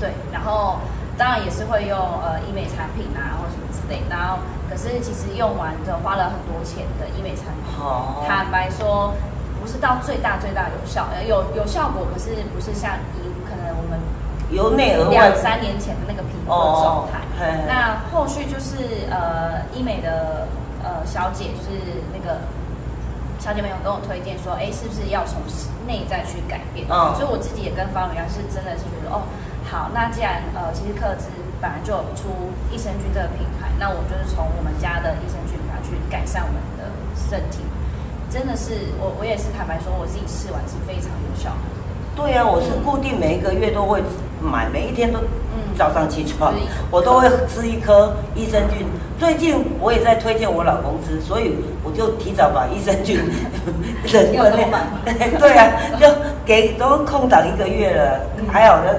[0.00, 0.78] 对，然后
[1.16, 7.78] 当然也是会用呃医美产品啊，或什么之类，然后可是其实用完就花了很多钱的医美产品。
[7.78, 8.24] 哦。
[8.26, 9.12] 坦白说。
[9.60, 14.00] 不是到最大最大有效，呃有有效果，可是不是像以可能我们
[14.48, 17.20] 由内而外两三年前的那个皮肤状态。
[17.68, 20.48] 那后续就是呃医美的
[20.82, 22.40] 呃小姐，就是那个
[23.38, 25.36] 小姐朋友跟我推荐说，哎，是不是要从
[25.86, 26.86] 内在去改变？
[26.88, 29.28] 嗯所以我自己也跟方一样，是真的是觉得哦，
[29.70, 31.28] 好，那既然呃其实克兹
[31.60, 32.26] 本来就有出
[32.72, 37.60] 益生菌这个品牌，那我就是从我们家的益生菌品牌去改善我们的身体。
[38.28, 41.70] 真的是我，我也是坦白说，我自己试完是非常有效的。
[42.16, 44.02] 对呀，我是固定每一个月都会
[44.42, 45.20] 买，每一天都
[45.78, 46.52] 早上起床，
[46.90, 48.84] 我都会吃一颗益生菌。
[49.20, 51.54] 最近我也在推荐我老公吃，所以
[51.84, 53.20] 我就提早把益生菌
[54.04, 54.50] 忍了
[55.04, 56.08] 那对啊，就
[56.44, 58.90] 给都空档一个月了，还好呢，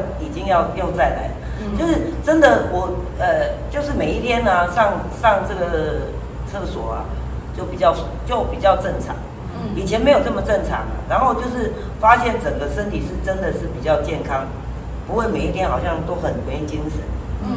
[0.52, 1.32] 要又再来。
[1.80, 6.12] 就是真的，我呃，就是每一天呢，上上这个
[6.46, 7.06] 厕所啊。
[7.54, 7.94] 就比较
[8.26, 9.14] 就比较正常，
[9.54, 14.48] 嗯，以前没有这么正常，然后就是发现整个身体是真的是比较健康，
[15.06, 17.02] 不会每一天好像都很没精神，
[17.44, 17.52] 嗯，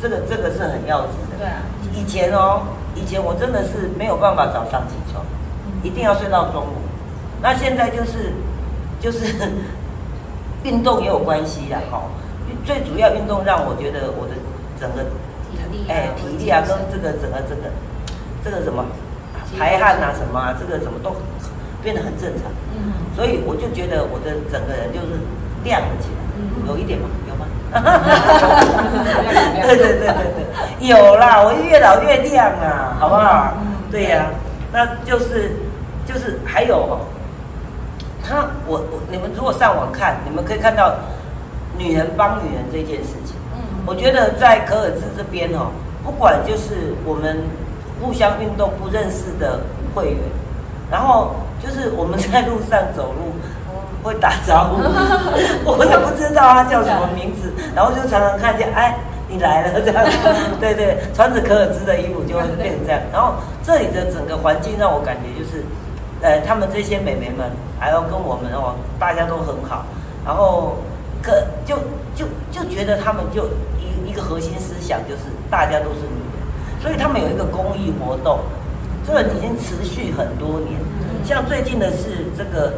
[0.00, 1.62] 这个这个是很要紧的，对啊，
[1.94, 2.60] 以前哦，
[2.94, 5.24] 以前我真的是没有办法早上起床，
[5.82, 6.76] 一定要睡到中午，
[7.40, 8.34] 那现在就是
[9.00, 9.34] 就是
[10.62, 12.02] 运动也有关系啦，哈，
[12.64, 14.34] 最主要运动让我觉得我的
[14.78, 15.02] 整个
[15.50, 17.70] 体力哎体力啊跟这个整个这个
[18.44, 18.84] 这个什么。
[19.58, 21.14] 排汗啊什么啊，这个什么都
[21.82, 25.20] 变得很正常，嗯，所以我就觉得我的整个人就是
[25.62, 27.06] 亮了起来，嗯，有一点吗？
[27.28, 27.44] 有吗？
[29.60, 30.24] 对对对对
[30.80, 33.52] 对，有啦，我越老越亮啊，好不好？
[33.60, 34.30] 嗯，对呀，
[34.72, 35.52] 那就是
[36.06, 36.98] 就是还有，
[38.26, 40.94] 他我我你们如果上网看，你们可以看到
[41.82, 45.72] 女人帮女人这件事情，嗯，我觉得在可尔兹这边哦，
[46.04, 47.38] 不管就是我们。
[48.02, 49.60] 互相运动不认识的
[49.94, 50.18] 会员，
[50.90, 53.30] 然后就是我们在路上走路
[54.02, 54.82] 会打招呼，
[55.62, 60.04] 我也不知道他叫什么名字， 然后就常常看见，哎，你来了这样，
[60.58, 63.00] 对对，穿着可尔兹的衣服就会变成这样。
[63.12, 65.62] 然后这里的整个环境让我感觉就是，
[66.22, 69.84] 呃，他们这些美眉们还要跟我们哦，大家都很好，
[70.26, 70.74] 然后
[71.22, 71.76] 可就
[72.14, 73.46] 就就觉得他们就
[73.78, 76.82] 一一个核心思想就是大家都是女人。
[76.82, 78.40] 所以他们有一个公益活动，
[79.06, 80.80] 这个已经持续很多年。
[81.24, 82.72] 像最近的是这个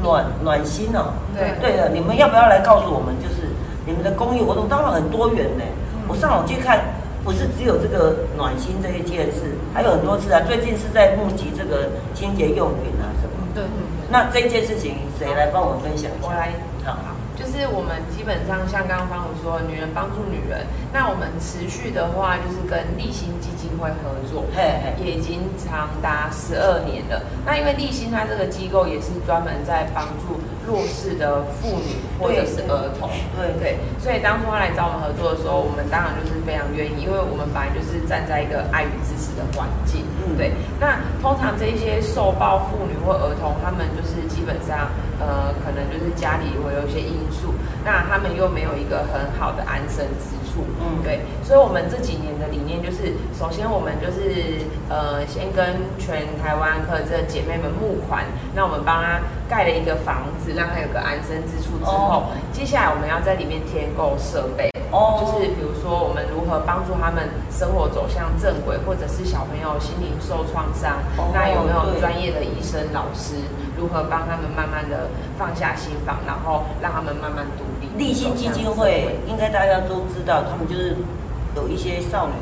[0.00, 3.12] 暖暖心哦，对对的，你们要不要来告诉我们？
[3.18, 3.50] 就是
[3.84, 5.64] 你们的公益活动当然很多元呢。
[6.06, 6.78] 我上网去看，
[7.24, 10.40] 不是只有这个暖心这一件事，还有很多次啊。
[10.46, 13.34] 最近是在募集这个清洁用品啊什么。
[13.52, 13.64] 对。
[14.10, 16.28] 那这件事情谁来帮我们分享一下？
[16.28, 16.52] 我来。
[16.84, 16.96] 好。
[17.44, 24.48] 就是我们基本上像刚刚方武说，女人帮助女人，那我们持续的话就是跟立新基金会合作，
[24.96, 27.20] 也已经长达十二年了。
[27.44, 33.76] 那因为立新它这个机构也是专门在帮助弱势的妇女或者是儿童，对对。
[34.00, 40.00] 所以当初他来找我们合作的时候，我们当然就是非常愿意，因为我们本来就是站在一个爱与支持的环境，
[40.36, 40.52] 对。
[40.80, 44.88] 那通常这些受暴妇女或儿童，他们就是基本上。
[45.20, 58.24] 呃，可能就是家里会有一些因素，那他们又没有一个很好的安身之处，嗯，对，所以我们这几年的理念就是，首先我们就是呃，先跟全台湾科这姐妹们募款，
[58.56, 64.70] 那我们帮他盖了一个房子，让他有个安身之处之后，接下来我们要在里面添购设备。
[64.90, 71.02] 哦，就是比如说，我们如何帮助他们生活走向正轨，或者是小朋友心灵受创伤，
[71.34, 73.34] 那有没有专业的医生老师，
[73.76, 77.90] 如何帮他们慢慢的放下心房，然后让他们慢慢独立？
[77.98, 80.96] 立新基金会应该大家都知道，他们就是
[81.56, 82.34] 有一些少女，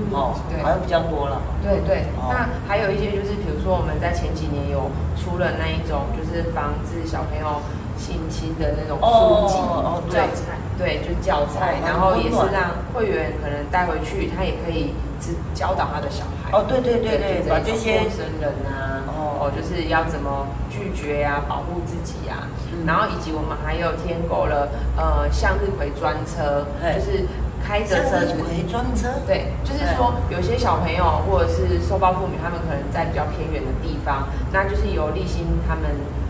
[0.00, 1.40] 嗯，哦，对，好像比较多了。
[1.62, 7.60] 对对，那还有一些就是，比如说我们在前几年有出了那一种，就是防止小朋友。
[8.00, 10.16] 性侵的那种书籍，哦哦对。
[10.16, 10.56] 教材。
[10.78, 16.48] 对，就教材，哦然后也是让会员可能带回去，他也可以指教导他的小孩。
[16.56, 19.44] 哦对对对对这些陌生人啊，哦。
[19.44, 22.86] 哦，就是要怎么拒绝呀、保护自己呀、嗯。
[22.86, 27.28] 然后以及我们还有添购了呃向日葵专车，就是
[27.62, 28.34] 开着车子
[28.70, 35.84] 专车，对，就是说有些小朋友或者是受暴妇女，他们可能在比较偏远的地方，那就是由立新他们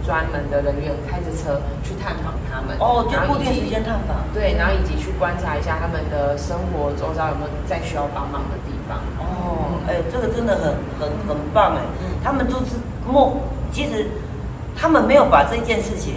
[0.04, 2.76] 专门的人员开着车去探访他们。
[2.78, 4.16] 哦，就固定时间探访。
[4.34, 8.98] 对，然后以及去观察一下他们的生活周遭有没有再需要帮忙的地方。
[9.18, 13.36] 哦，哎、这个真的很很很棒哎，嗯他们都是默，
[13.72, 14.06] 其实
[14.76, 16.14] 他们没有把这件事情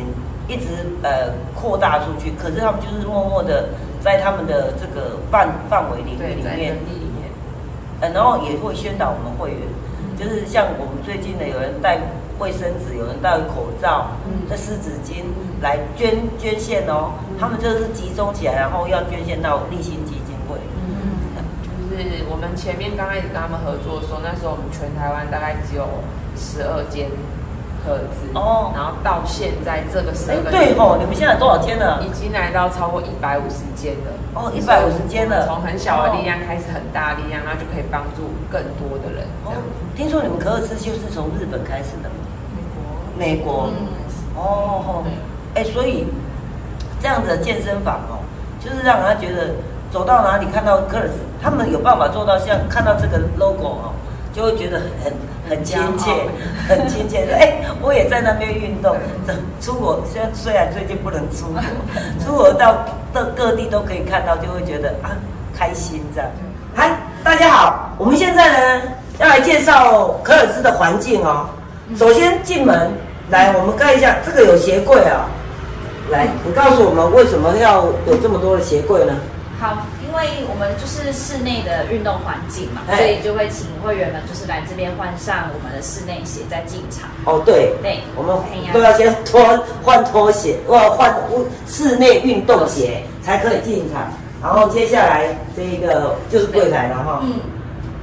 [0.47, 0.67] 一直
[1.02, 3.69] 呃扩大出去，可是他们就是默默的
[4.04, 6.44] 在他们的这个范范围领域，里面。
[6.44, 7.32] 在能，力里面。
[8.02, 9.60] 呃，然后也会宣导我们会员，
[10.20, 11.98] 就是像我们最近呢有人带
[12.38, 14.44] 卫生纸，有人带口罩，嗯。
[14.50, 15.24] 这湿纸巾
[15.62, 20.60] 来捐捐献哦，他们就是集中起来，然后要捐献到立新基金会。
[20.84, 21.39] 嗯，
[21.89, 25.88] 就是我们前面刚开始跟他们合作的时候，那时候我们全台湾大概只有
[26.36, 27.08] 十二间
[27.86, 32.02] 盒子哦然后到现在这个十哎二，个对哦，你们现在多少天了？
[32.02, 34.12] 已经来到超过一百五十间了。
[34.34, 39.28] 哦一百五十间了从很小的力量开始很大的力量，然后就可以帮助更多的人。
[39.46, 39.62] 这哦样，
[39.96, 42.15] 听说你们可尔斯就是从日本开始的吗？
[43.17, 43.69] 美国，美国。
[43.69, 43.88] 嗯，
[44.36, 45.04] 哦，
[45.54, 46.08] 哎、所以
[47.00, 48.17] 这样子的健身房哦，
[48.60, 49.54] 就是让他觉得
[49.91, 53.93] 走到哪里看到科尔斯，他们有办法做到像看到这个 logo 哦，
[54.34, 55.13] 就会觉得很
[55.54, 56.12] 很亲切，
[56.68, 57.28] 很亲切。
[57.28, 58.98] 说哎、我也在那边运动。
[59.62, 61.62] 出国虽然虽然最近不能出国，
[62.26, 65.13] 出国到各各地都可以看到，就会觉得啊
[65.56, 66.30] 开心这样。
[66.76, 68.82] 嗨，大家好，我们现在呢
[69.20, 71.46] 要来介绍科尔斯的环境哦。
[71.96, 72.92] 首先进门
[73.30, 75.30] 来，我们看一下这个有鞋柜啊。
[76.10, 79.13] 来，你告诉我们为什么要有这么多的鞋柜呢？
[79.62, 79.78] 好，
[80.13, 87.10] 因为我们就是室内的运动环境嘛，哎所以就会请会员们就是来这边换上我们的室内鞋再进场。
[87.26, 88.38] 哦，对，对我们
[88.71, 89.41] 都要先脱
[89.82, 91.12] 换拖鞋，或换
[91.65, 94.13] 室内运动鞋才可以进场。
[94.39, 97.21] 然后接下来这一个就是柜台了哈。
[97.23, 97.39] 嗯，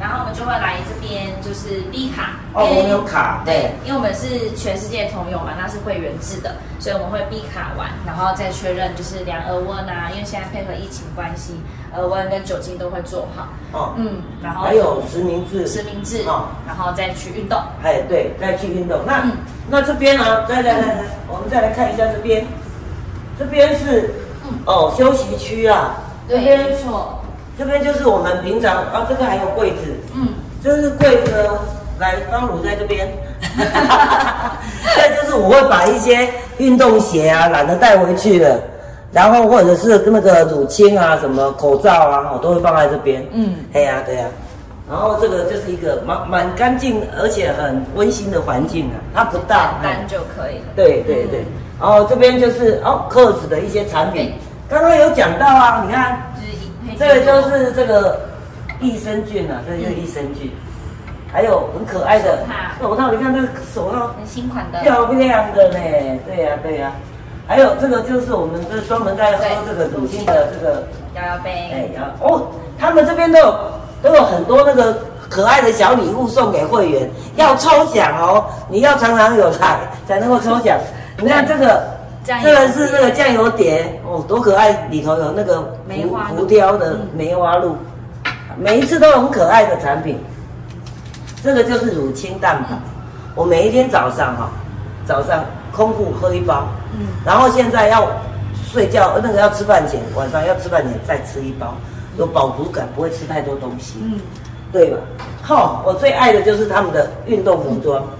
[0.01, 11.61] 然后我们就会来这边就是 B 卡，哦，我们有卡，对，因为我们是全世界通用嘛，那是会员制的，所以我们会 B 卡完，然后再确认就是量额温啊，因为现在配合疫情关系，
[11.95, 13.49] 额温跟酒精都会做好。
[13.73, 17.61] 哦，嗯，然后还有实名制，实名制，哦然后再去运动。
[17.83, 19.01] 哎，对，再去运动。
[19.07, 19.33] 那、嗯
[19.73, 20.49] 那这边呢？
[20.49, 22.45] 来来来来，我们再来看一下这边，
[23.39, 25.95] 这边是、嗯哦休息区啊。
[26.29, 27.20] 这对，边没错。
[27.61, 30.29] 这边就是我们平常啊，这个还有柜子，嗯，
[30.65, 31.59] 这是柜子呢。
[31.99, 33.07] 来，方乳在这边，
[33.53, 38.59] 这就是我会把一些运动鞋啊懒得带回去了，
[39.13, 43.23] 然后或者是那个乳清啊、什么口罩啊，我都会放在这边。
[43.33, 44.25] 嗯，对呀、对呀、
[44.91, 50.65] 然后这个就是一个蛮蛮干净而且很温馨的环境啊，它不大，简单就可以了。
[50.75, 51.45] 对对对，
[51.79, 54.33] 然后这边就是哦，克子的一些产品，
[54.71, 56.30] 刚刚有讲到啊，你看
[57.01, 58.21] 这个就是这个
[58.79, 60.53] 益生菌啊，这个就是益生菌，
[61.33, 62.41] 还有很可爱的
[62.79, 64.81] 手套，你看这个手套很新款的。
[64.81, 65.79] 漂亮的呢，
[66.27, 66.93] 对呀、对呀、
[67.47, 71.51] 还有这个就是我们这专门在喝这个乳清的这个，摇摇杯。
[71.73, 73.55] 哎摇哦，他们这边都有
[74.03, 80.79] 都有很多那个可爱的小礼物送给会员，要抽奖哦，你要常常有来才能够抽奖。
[81.17, 81.83] 你看这个，
[82.25, 87.09] 酱油这个是那个酱油碟哦，多可爱，里头有那个浮梅花浮雕的嗯。
[87.17, 87.77] 梅花鹿，
[88.59, 90.19] 每一次都有很可爱的产品。
[91.43, 92.79] 这个就是乳清蛋白，
[93.35, 94.51] 我每一天早上哈、
[95.07, 98.07] 早上空腹喝一包，嗯，然后现在要
[98.71, 101.75] 睡觉，那个要吃饭前，晚上要吃饭前再吃一包，
[102.19, 104.21] 有饱足感，不会吃太多东西，嗯，
[104.71, 104.99] 对吧？
[105.43, 108.20] 哈、我最爱的就是他们的运动服装，那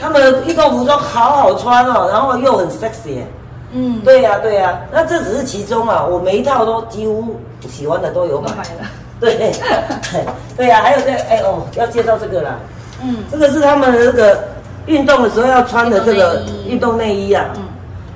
[0.00, 3.26] 他们的运动服装好好穿哦，然后又很 sexy 耶。
[3.72, 7.36] 嗯，对呀、对呀、那这只是其中啊，我每一套都几乎
[7.68, 8.50] 喜欢的都有买。
[8.50, 8.90] 我买了。
[9.18, 9.52] 对，
[10.56, 12.56] 对呀、还有这哎哦，要介绍这个啦，
[13.02, 14.48] 嗯，这个是他们的这个
[14.86, 17.62] 运动的时候要穿的这个运运动内衣啊，嗯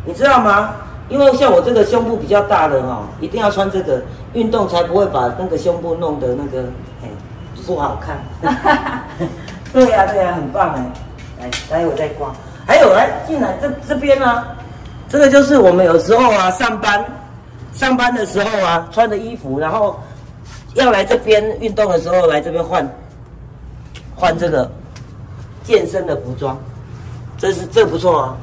[0.05, 0.70] 你知道吗？
[1.09, 4.01] 因为像我这个胸部比较大的哈、一定要穿这个
[4.32, 6.68] 运动，才不会把那个胸部弄得那个
[7.03, 7.09] 哎
[7.66, 8.18] 不好看。
[9.72, 10.84] 对呀、对呀、很棒哎！
[11.41, 12.32] 来，待会再挂。
[12.66, 14.45] 还有来进来这这边呢、
[15.09, 17.05] 这个就是我们有时候啊上班
[17.72, 19.99] 上班的时候啊穿的衣服，然后
[20.74, 22.88] 要来这边运动的时候来这边换
[24.14, 24.70] 换这个
[25.64, 26.57] 健身的服装，
[27.36, 28.36] 这是这不错啊。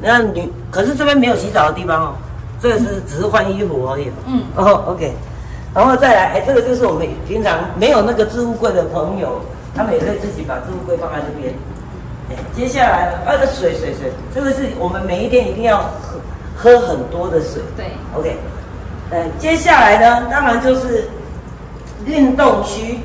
[0.00, 2.14] 你看女，可是这边没有洗澡的地方哦，
[2.60, 4.10] 这个是只是换衣服而已。
[4.26, 5.12] 嗯，哦，OK，
[5.74, 9.40] 然后再来，哎，这个就是我们平常没有那个置物柜的朋友，
[9.76, 11.54] 他们也可以自己把置物柜放在这边。
[12.32, 16.18] 哎，接下来，啊，这水水水，这个是我们每一天一定要喝
[16.56, 17.62] 喝很多的水。
[17.76, 18.36] 对，OK，
[19.10, 21.08] 嗯，接下来呢，当然就是
[22.06, 23.00] 运动区，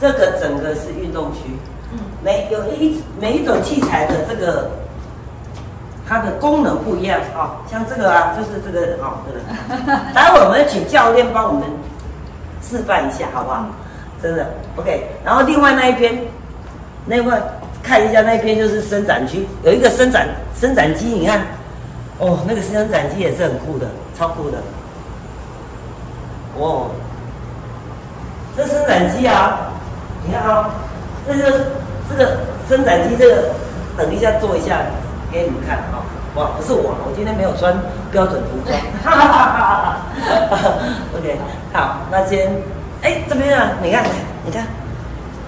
[0.00, 1.40] 这个整个是运动区。
[1.92, 4.70] 嗯，每有一每一种器材的这个。
[6.10, 9.38] 它的功能不一样啊，像这个啊，就是这个哦，这个。
[10.14, 11.68] 待会我们请教练帮我们
[12.62, 13.66] 示范一下，好不好？
[14.22, 15.06] 真的，OK。
[15.22, 16.18] 然后另外那一边，
[17.04, 17.38] 那块
[17.82, 21.40] 看一下那边就是伸展区，有一个伸展伸展机，你看，
[22.18, 23.86] 哦，那个伸展机也是很酷的，
[24.18, 24.58] 超酷的。
[26.56, 26.90] 哦，
[28.56, 29.72] 这伸展机啊，
[30.26, 30.70] 你看啊，
[31.26, 31.66] 这个
[32.08, 33.50] 这个伸展机，这个
[33.96, 34.80] 等一下做一下。
[35.30, 36.00] 给你们看啊！
[36.36, 37.76] 哇，不是我，我今天没有穿
[38.10, 38.74] 标准服装。
[39.04, 39.44] 哈哈哈
[40.16, 40.68] 哈哈
[41.14, 41.38] OK，
[41.70, 42.50] 好，那先，
[43.02, 44.02] 哎，这边啊，你看，
[44.46, 44.66] 你看，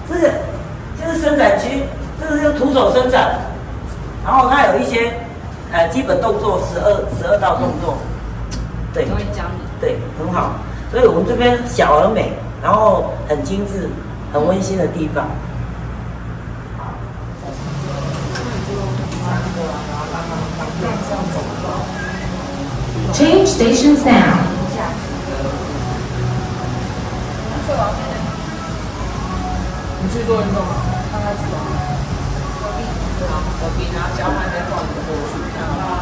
[0.07, 0.29] 这个
[1.01, 1.81] 就是伸展区，
[2.21, 3.39] 这个是徒手伸展，
[4.23, 5.11] 然后它有一些
[5.71, 6.85] 呃基本动作，十二
[7.17, 7.97] 十二道动作，
[8.93, 10.51] 对，会教你，对，很好。
[10.91, 13.89] 所以我们这边小而美，然后很精致、
[14.31, 15.25] 很温馨的地方。
[23.13, 24.37] Change stations now.
[30.03, 30.75] 你去做运动吗？
[31.11, 31.80] 刚开始吗？
[33.93, 36.01] 然后交换再换一个过去，这样啊。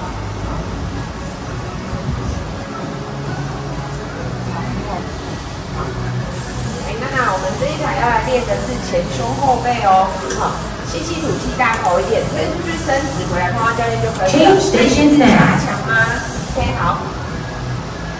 [6.87, 10.07] 哎，娜娜，我们这一台要来练的是前胸后背哦，
[10.39, 10.53] 好，
[10.87, 14.55] 吸气吐气大口一点，推出去伸直，回来碰到教练就可以了。
[14.55, 15.91] Change stations 呢加强吗？
[16.79, 16.99] 好，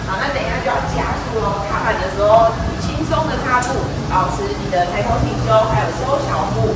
[0.08, 1.64] 好，那等一下就要加速哦。
[1.70, 2.52] 踏板的时候，
[2.82, 3.76] 轻松的踏步，
[4.10, 6.74] 保持你的抬头挺胸，还有收小步。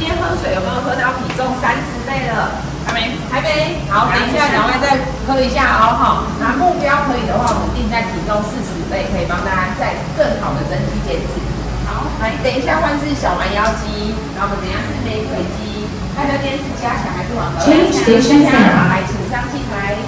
[0.00, 2.56] 那今天喝水有没有喝到体重三十倍了？
[2.88, 3.84] 还没，还没。
[3.92, 4.96] 好，等一下两位再
[5.28, 5.92] 喝一下哦。
[5.92, 11.36] 好，那目标可以的话，我们定在体重四十倍，可以帮大家再更好的增肌减脂。
[11.84, 15.84] 好，来，等一下换是小蛮腰肌，然后我们等一下是美腿肌。
[16.16, 17.60] 大家今天是加强还是往合？
[17.60, 18.40] 加强，
[18.88, 20.00] 来，请上器材。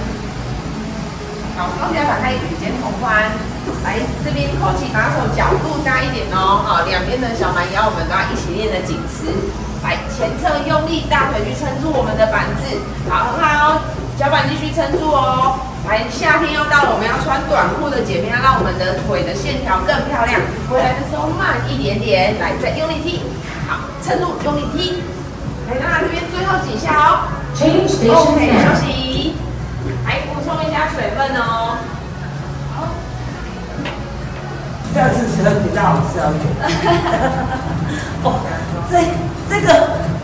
[1.60, 3.28] 好，双脚打开，与肩同宽。
[3.84, 6.64] 来，这边扣起把手，角度大一点哦。
[6.64, 9.28] 好，两边的小蛮腰我们都要一起练的紧实。
[9.82, 12.62] 来，前侧用力，大腿去撑住我们的板子。
[13.10, 13.82] 好，很好，
[14.16, 15.58] 脚板继续撑住哦。
[15.88, 20.40] 来，夏天又到了，我们要穿短裤的姐妹要让我们的腿的线条更漂亮。
[20.70, 23.26] 回来的时候慢一点点，来，再用力踢。
[23.66, 25.02] 好，撑住，用力踢。
[25.66, 27.26] 来，那这边最后几下哦。
[27.58, 29.34] OK，休息。
[30.06, 31.76] 来，补充一下水分哦。
[34.92, 34.94] 好。
[34.94, 36.28] 这样子吃的比较好吃啊。
[38.24, 38.40] 哦，
[38.90, 38.98] 这
[39.48, 39.68] 这个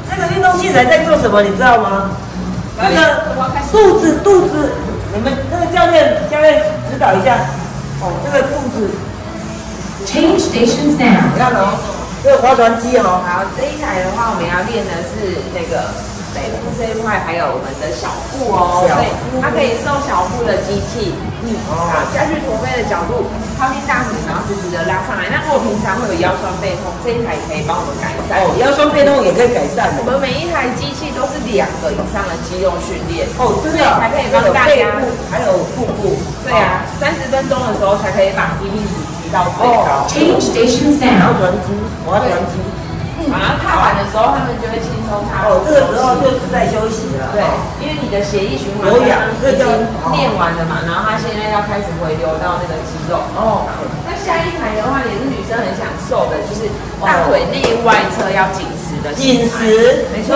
[0.08, 1.42] 这个运动器材在做什么？
[1.42, 2.10] 你知道吗？
[2.78, 3.24] 那个
[3.72, 4.72] 肚子肚子，
[5.14, 7.36] 你们那个教练教练指导一下。
[8.00, 8.90] 哦，这个肚子。
[10.06, 11.18] Change stations now。
[11.32, 11.78] 你看哦。
[12.20, 15.86] 这个划船机哦，好，这一台的话，我们要练的是那个
[16.38, 19.10] 背部这一块，还有我们的小腹哦，所以，
[19.42, 21.10] 它可以瘦小腹的机器，
[21.42, 23.26] 嗯，好，下去驼背的角度，
[23.58, 25.26] 靠近大腿，然后直直的拉上来。
[25.26, 28.38] 那如果平常会有腰酸背痛，这一台可以帮我们改善。
[28.46, 30.06] 哦，腰酸背痛也可以改善的。
[30.06, 35.02] 我们每一台机器都是两个以上的肌肉训练，哦，真的，才可以帮大家，
[35.34, 36.14] 还有腹部，
[36.46, 39.28] 对啊，三十分钟的时候才可以把 CP 值提。
[39.28, 40.08] 到最高。
[40.08, 41.20] Change stations now。
[41.20, 41.68] 划船机，
[42.06, 42.56] 划船机。
[43.18, 45.50] 嗯，然踏板的时候，他们就会轻松踏。
[45.50, 47.34] 哦，这个时候就是在休息了。
[47.34, 47.42] 对，
[47.82, 49.66] 因为你的血液循环已经
[50.14, 53.18] 练完了嘛，然后他现在要开始回流到那个肌肉。
[53.34, 53.66] 哦。
[54.06, 56.70] 那下一排的话，也是女生很享受的，就是
[57.02, 59.12] 大腿内外侧要紧实的。
[59.12, 60.32] 紧实，没错。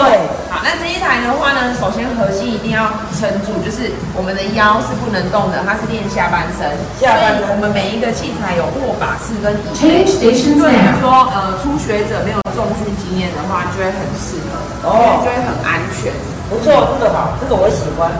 [0.53, 6.68] 好，那这一台的话呢，首先核心一定要撑住，就是我们的腰是不能动的，它是练下半身。
[7.00, 7.48] 下半身。
[7.48, 10.05] 我们每一个器材有握把式跟椅背。
[10.12, 16.12] 对于说呃初学者没有重训经验的话，就会很适合，哦，就会很安全。
[16.53, 18.12] 不错，这个好，这个我喜欢。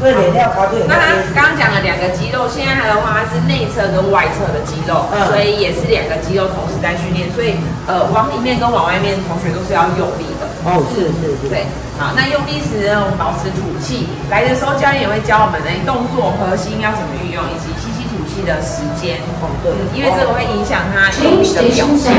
[0.00, 0.76] 对，脸要卡住。
[0.88, 7.54] 那他刚刚讲了两个肌肉，现在的话是内侧跟外侧的肌肉，所以也是两个肌肉同时在训练，所以
[7.86, 10.50] 呃往里面跟往外面同学都是要用力的。
[10.64, 11.48] 哦，是是是。
[11.48, 11.68] 对，
[11.98, 14.08] 好，那用力时呢，我们保持吐气。
[14.32, 19.20] 来的时候教练也会教我们的动作核心要怎么运用，以及吸气吐气的时间。
[19.40, 22.12] 哦，对，因为这个会影响他用力的表现。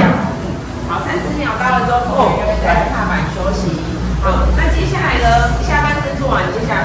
[0.86, 3.74] 好，三十秒到了之后，同学就会在踏板休息。
[4.22, 6.85] 好，那接下来呢，下半身做完，接下来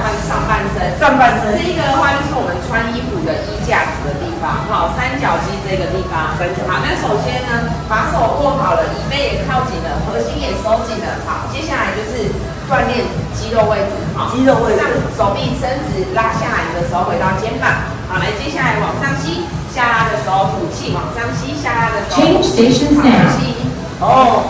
[1.11, 6.31] 这一个的话就是我们穿衣服的衣架子的地方，好，三角肌这个地方。
[6.39, 11.19] 三角肌好，那首先呢，把手握好了，椅背也靠紧了，核心也收紧了。
[11.27, 12.31] 好，接下来就是
[12.71, 13.03] 锻炼
[13.35, 17.91] 肌肉位置，好，肌肉位置上手臂伸直，拉下来，的时候回到肩膀。
[18.07, 23.67] 好，来，接下来往上吸，下拉的时候吐气，往上吸，下拉的时候 Change stations 好 now 吸。
[23.99, 24.47] 哦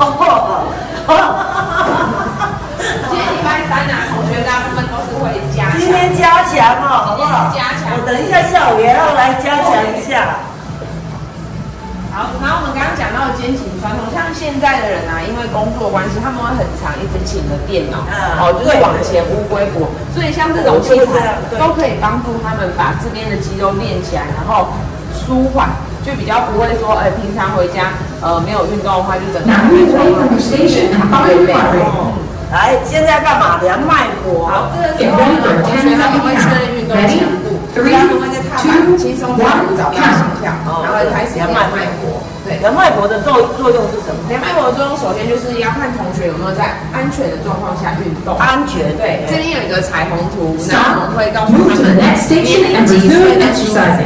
[0.00, 1.12] 哦，
[3.10, 5.78] 今天礼拜三啊，同学大部分都是会加强。
[5.78, 7.50] 今天加强哦，好不好？
[7.54, 10.46] 加强我等一下下午也要来加强一下。
[12.10, 24.74] 好，然后我们刚刚讲到肩颈酸痛，像现在的人啊，因为工作关系，他们会很长一直请着电脑，啊哦，就是往前乌龟脖，所以像这种器材都可以帮助他们把这边的肌肉练起来，然后
[25.14, 25.70] 舒缓，
[26.02, 30.34] 就比较不会说，哎，平常回家呃没有运动的话，就整个 Now 人 move away from
[32.52, 33.60] 来，现在干嘛？
[33.62, 34.46] 量脉搏。
[34.50, 35.16] 好，这个时候
[35.62, 37.14] 同学他们会确认运动强
[37.46, 42.58] 度，Three, 他们会在踏板轻松踏步找到心跳，哦然后开始量量脉脉搏，对。
[42.58, 44.18] 量脉搏的作作用是什么？
[44.28, 48.34] 量脉搏的作用，首先就是要看同学有没有在安全的状况下运动。
[48.36, 48.90] 安全。
[48.98, 52.18] 对，这边有一个彩虹图，Stop 那我们会告诉他们年
[52.66, 53.38] 龄几岁.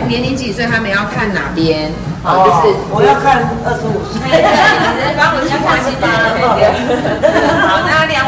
[0.06, 1.88] 年龄几岁，他们要看哪边？
[2.24, 4.16] 哦，好，就是我要看二十五岁。
[4.28, 6.08] 对对，你帮我先看十八
[7.68, 8.24] 好，那他量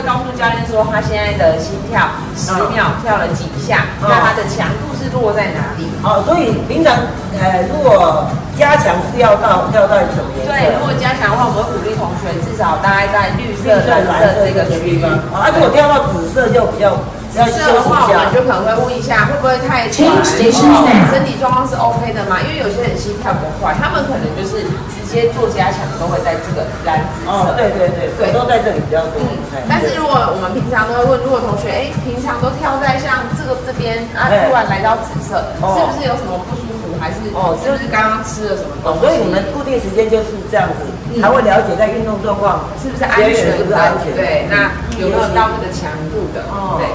[0.00, 5.84] 会告诉教练说他现在的心跳十秒跳了几下，那他的强度是落在哪里？
[6.02, 6.96] 哦，所以平常
[7.36, 8.24] 呃，如果
[8.56, 10.56] 加强是要到要到什么颜色？
[10.56, 15.04] 对，如果加强的话，我们会鼓励同学至少大概在绿色、绿色、蓝蓝色色这个区域。
[15.04, 16.96] 啊，如果跳到紫色就比较
[17.36, 18.32] 要休息紫色的话，我们。
[18.32, 22.40] 就可能会问一下，会不会太喘？Change stations 哦 now 身体状况是 OK 的吗？
[22.40, 24.64] 因为有些人心跳不快，他们可能就是
[25.10, 27.34] 直接做加强都会在这个蓝紫色。
[27.34, 29.18] 哦，对对对，对都在这里比较多。
[29.18, 36.94] 嗯哎，但是如果我们平常都会问，如果同学哎平常都跳在像这个这边啊，哎突然来到紫色，哦是不是有什么不舒服？
[37.02, 39.02] 还是哦是不是刚刚吃了什么东哦，西？
[39.02, 43.58] 所以你们固定时间就是这样子，嗯才会了解在运动状况是不是安全？
[43.58, 44.14] 是不是安全？
[44.14, 46.46] 对，那有没有到那个强度的？
[46.54, 46.86] 哦对。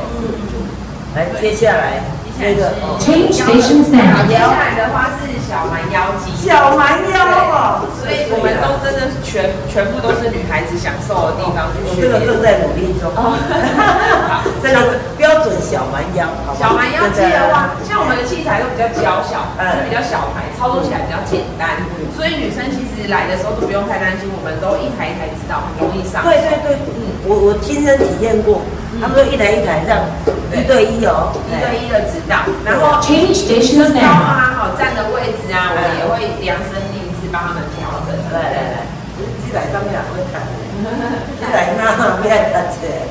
[1.15, 1.99] 来，接下来
[2.39, 4.27] 这个哦 Change stations 好，now.
[4.27, 6.35] 接下来的话是小蛮腰肌。
[6.35, 7.15] 小蛮腰
[7.49, 12.11] 哦，所以我们都真的是全全部都是女孩子享受的地方去我训练。
[12.11, 13.09] 这个正在努力中。
[13.15, 13.33] 哦
[14.27, 21.77] 好这个标准小蛮腰，好小蛮腰肌的话，像我们的器材都比较娇小，嗯是比较小台，操作起来比较简单，
[22.17, 26.25] 所以女生其实来的时候都不用太担心，我们都一台一台指导，很容易上。
[26.25, 28.61] 对对对，嗯，我我亲身体验过，
[28.99, 30.01] 他们说一台一台这样
[30.53, 38.13] 一对一哦，一对一的指导，然后高.啊，好站的位置啊，我也会量身定制帮他们调整。
[38.33, 38.75] 来来来，
[39.45, 40.41] 这台上面也会看，
[41.39, 43.07] 这台那不要看起来，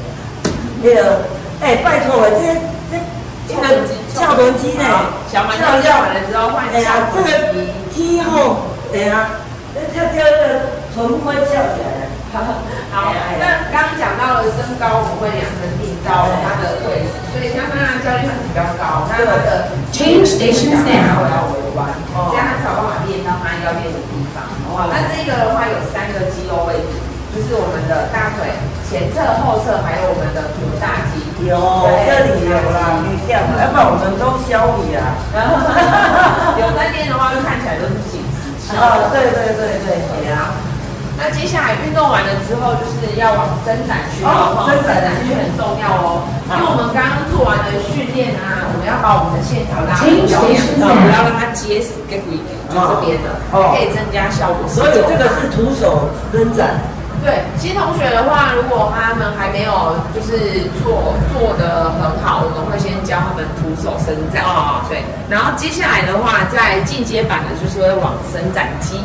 [0.83, 1.25] 那个，
[1.63, 2.43] 哎，拜托我这
[2.91, 2.99] 这
[3.49, 4.85] 这个翘臀肌呢，
[5.31, 7.73] 小蛮腰跳完了之后换哎呀，这个肌。
[7.95, 8.57] 肌后，
[8.91, 9.31] 对啊，
[9.73, 10.61] 那跳跳那个
[10.93, 12.04] 臀会翘起来。
[12.35, 20.83] 好，那刚刚讲到了身高，我们会量身定造他的位置，所以像当然教练他比较高，那他的 Change stations.
[20.83, 21.95] 要围弯，
[22.31, 24.43] 这样他才有办法练到他要练的地方。
[24.91, 26.99] 那这个的话有三个肌肉位置，
[27.31, 28.51] 就是我们的大腿
[28.91, 31.23] 前侧、后侧，还有我们的臀大肌。
[31.47, 31.55] 有，
[32.03, 35.15] 这里有啦，你这样，要不然我们都消你啊。
[36.59, 38.75] 有在练的话，就看起来都是紧实肌。
[38.75, 40.59] 啊， 对对对对，对啊。
[41.17, 52.35] 那接下来运动完了之后，就是要往伸展区哦伸展区区很重要哦，因为我们刚刚做完了训练啊，我们要把我们的线条拉，stations 不要让它结实跟回
[52.67, 54.67] 就这边的，哦可以增加效果。
[54.67, 56.83] 所以这个是徒手伸展。
[57.23, 65.01] 对新同学的话，如果他们还没有就是做做的很好，我们会先教他们徒手伸展哦对，
[65.31, 69.01] 然后接下来的话，在进阶版的就是会往伸展肌，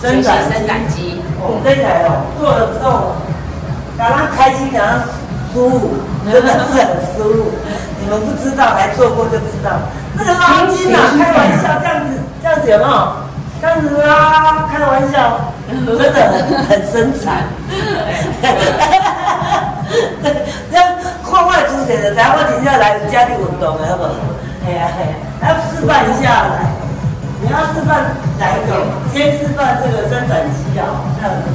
[0.00, 0.80] 伸展伸展
[1.40, 3.14] 我们，这台哦，做了之后，
[3.96, 5.04] 感到开心，感到
[5.52, 5.94] 舒服，
[6.30, 7.50] 真的是很舒服。
[8.00, 9.70] 你们不知道，来做过就知道。
[10.14, 12.88] 那个拉筋啊，开玩笑，这样子，这样子有没有？
[13.60, 17.42] 这样子拉，开玩笑，真的很很生产。
[20.70, 20.86] 这样
[21.24, 24.10] 课外主持的，才我真正来家里运动的，好不好？
[24.66, 26.87] 哎呀哎呀，要示范一下来。
[27.40, 28.74] 你要示范哪一种？
[29.14, 31.46] 先示范这个伸展肌啊，这样子。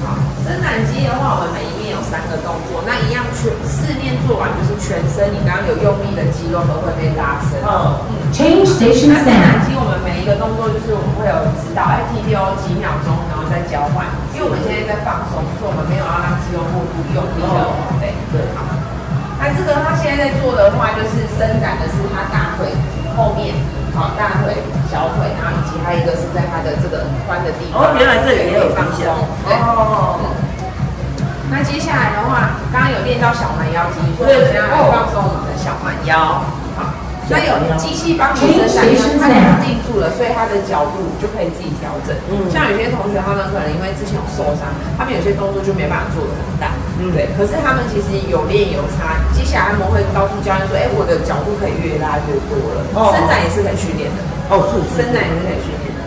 [0.00, 7.60] 好，伸展肌的话，我们每一面有三个动作，那一样全四面做完就是全身，你刚刚有用力的肌肉都会被拉伸。
[7.60, 8.00] 嗯
[8.32, 14.08] ，Change 那 stations 伸展.肌我们每一个动作就是我们会有指导，哎，停留几秒钟，然后再交换。
[14.32, 17.58] 因为我们现在在放松，所以我们没有要让肌肉过度用力的。
[18.00, 18.64] 对对，好。
[19.36, 22.72] 那这个他现在在做的话，就是伸展的是他大腿
[23.14, 23.54] 后面，
[23.98, 27.82] 好，大腿、小腿，然后以及还有一个是在它的这个髋的地方。
[27.82, 29.02] 哦，原来这里也有放松。
[29.42, 29.50] 对。
[29.58, 30.22] 哦。
[31.50, 36.46] 那接下来的话，刚刚有练到小蛮腰肌，所以我们要放松我们的小蛮腰。
[36.78, 36.94] 好。
[37.26, 38.40] 那有机器帮你
[38.70, 42.14] 伸展，它固定住了，所以它的角度就可以自己调整。
[42.30, 46.72] 嗯，像有些同学他们可能因为之前有受伤，他们有些动作就没办法做的很大。
[46.98, 47.30] 嗯，对。
[47.38, 54.20] 可是他们其实有练有差，接下来他们会告诉教练说：“哎，我的角度可以越拉越多了。”哦，伸展也是可以训练的。
[54.50, 56.00] 哦，是伸展也是可以训练的。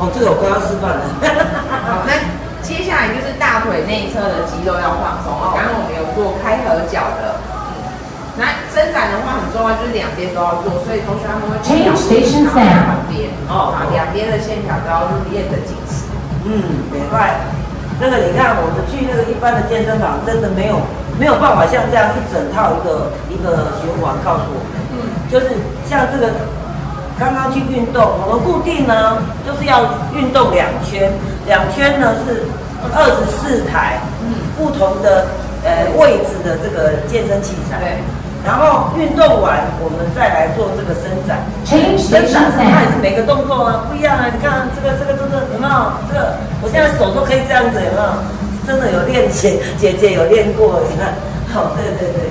[0.00, 1.04] 哦，这个我刚刚示范了。
[1.84, 2.16] 好，那
[2.64, 5.28] 接下来就是大腿内侧的肌肉要放松。
[5.52, 7.36] 刚刚我们有做开合脚的。
[8.34, 12.18] 那伸展的话很重要，就是两边都要做，所以同学他们会去两边，
[12.82, 16.02] 旁边哦，两边的线条都要练得紧实。
[16.42, 17.38] 嗯，明白。
[18.00, 20.80] 这个你看，我们去那个一般的健身房，真的没有
[21.18, 24.74] 没有办法像这样一整套一个一个循环告诉我们。
[24.92, 25.54] 嗯，就是
[25.88, 26.32] 像这个
[27.18, 29.82] 刚刚去运动，我们固定呢就是要
[30.12, 31.12] 运动两圈，
[31.46, 32.42] 两圈呢是
[32.92, 35.26] 二十四台，嗯，不同的
[35.62, 37.78] 呃位置的这个健身器材。
[37.78, 37.98] 对。
[38.44, 41.40] 然后运动完，我们再来做这个伸展。
[41.64, 44.28] 伸展它也是每个动作啊不一样啊。
[44.28, 45.74] 你看这个这个这个有没有？
[46.06, 48.08] 这个我现在手都可以这样子，有没有？
[48.68, 51.16] 真的有练姐姐姐有练过，你看。
[51.52, 52.28] 好，对对对。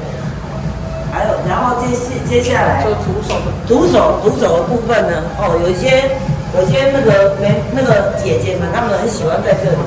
[1.09, 1.93] 还有，然后接
[2.29, 3.33] 接下来就徒手
[3.67, 5.17] 徒手徒手的部分呢？
[5.37, 6.09] 哦，有一些
[6.57, 9.77] 有些那个没那个姐姐们，她们很喜欢在这里。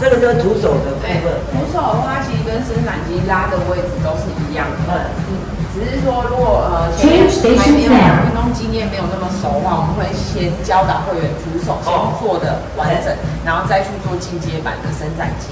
[0.00, 1.24] 这个就是徒手的部分。
[1.52, 5.10] 徒手的话，其实跟伸展机拉的位置都是一样的。
[5.30, 5.38] 嗯，
[5.72, 13.14] 只是说如果呃前面还没有运动经验没有那么熟的话，我们会先教导会员徒手先做的完整，
[13.44, 15.48] 然后再去做进阶版的伸展机。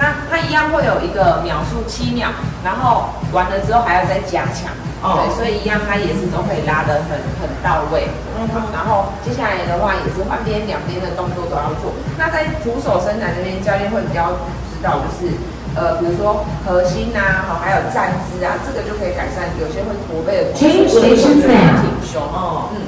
[0.00, 2.32] 好，那它一样会有一个秒数七秒，
[2.64, 4.72] 然后完了之后还要再加强。
[5.00, 8.08] 对，所以一样，它也是都可以拉得很很到位。
[8.36, 11.92] 嗯，然后接下来的话也是换边两边的动作都要做。
[12.18, 14.32] 那在徒手伸展这边，教练会比较
[14.68, 15.32] 知道，就是
[15.76, 19.48] 呃，比如说核心呐，好，还有站姿啊，这个就可以改善。
[19.60, 21.48] 有些会驼背的同学会觉得
[21.80, 22.84] 挺胸哦，嗯，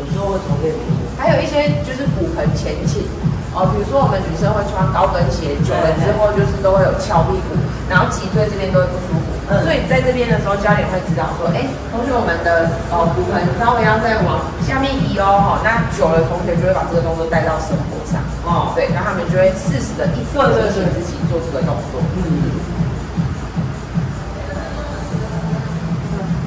[0.00, 0.72] 有时候会驼背。
[1.16, 3.08] 还有一些就是骨盆前倾。
[3.52, 7.52] 哦，比如说我们女生会穿高跟鞋，久了之后就是都会有翘屁股，
[7.84, 9.28] 然后脊椎这边都会不舒服。
[9.52, 18.24] 嗯，所以在这边的时候，教练会指导说，哎，同学，我们的哦骨盆稍微要再往下面移哦，哈，那久了同学就会把这个动作带到生活上。
[18.48, 22.00] 哦，对，然后他们就会适时的一次提醒自己做这个动作。
[22.16, 22.56] 嗯。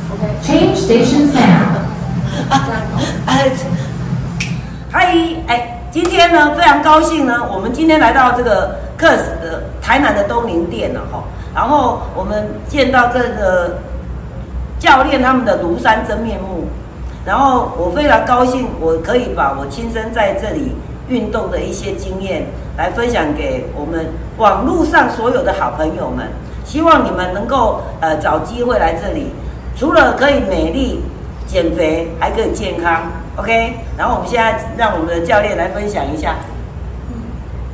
[0.10, 1.86] OK，Change stations now。
[2.50, 2.66] 啊，
[3.30, 3.52] 哎，
[4.90, 5.14] 嗨，
[5.46, 5.75] 哎。
[5.96, 11.24] 今天呢，非常高兴呢，我们今天来到这个克斯的台南的东林店了哈，
[11.56, 13.78] 然后我们见到这个
[14.78, 16.68] 教练他们的庐山真面目，
[17.26, 20.76] 然后我非常高兴，我可以把我亲身在这里
[21.08, 26.28] 运动的一些经验来分享给我们网络上所有的好朋友们，
[26.66, 29.28] 希望你们能够呃找机会来这里，
[29.78, 31.00] 除了可以美丽
[31.48, 33.04] 减肥，还可以健康。
[33.38, 36.36] OK，然后我们现在让我们的教练来分享一下。
[37.10, 37.20] 嗯，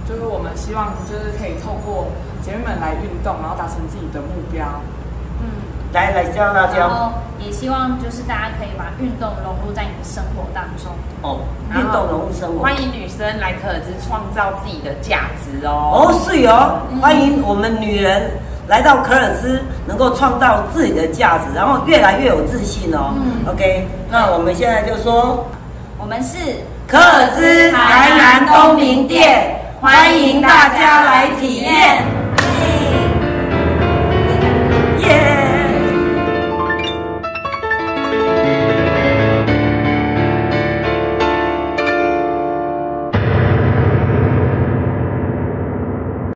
[0.09, 2.07] 就是我们希望就是可以透过
[2.41, 4.65] 姐妹们来运动，然后达成自己的目标。
[5.39, 5.45] 嗯，
[5.93, 6.79] 来来教大家。
[6.79, 10.91] 然后也希望就是大家可以把运动融入在你的生活当中。
[11.21, 11.41] 哦，
[11.75, 12.63] 运动融入生活。
[12.63, 16.09] 欢迎女生来可尔兹创造自己的价值哦。
[16.09, 18.31] 哦，是哦，欢迎我们女人。
[18.71, 23.13] 来到可尔斯，能够创造自己的价值，然后越来越有自信哦。
[23.17, 25.45] 嗯，OK，那我们现在就说，
[25.99, 26.37] 我们是
[26.87, 32.20] 可尔斯台南东明店，欢迎大家来体验。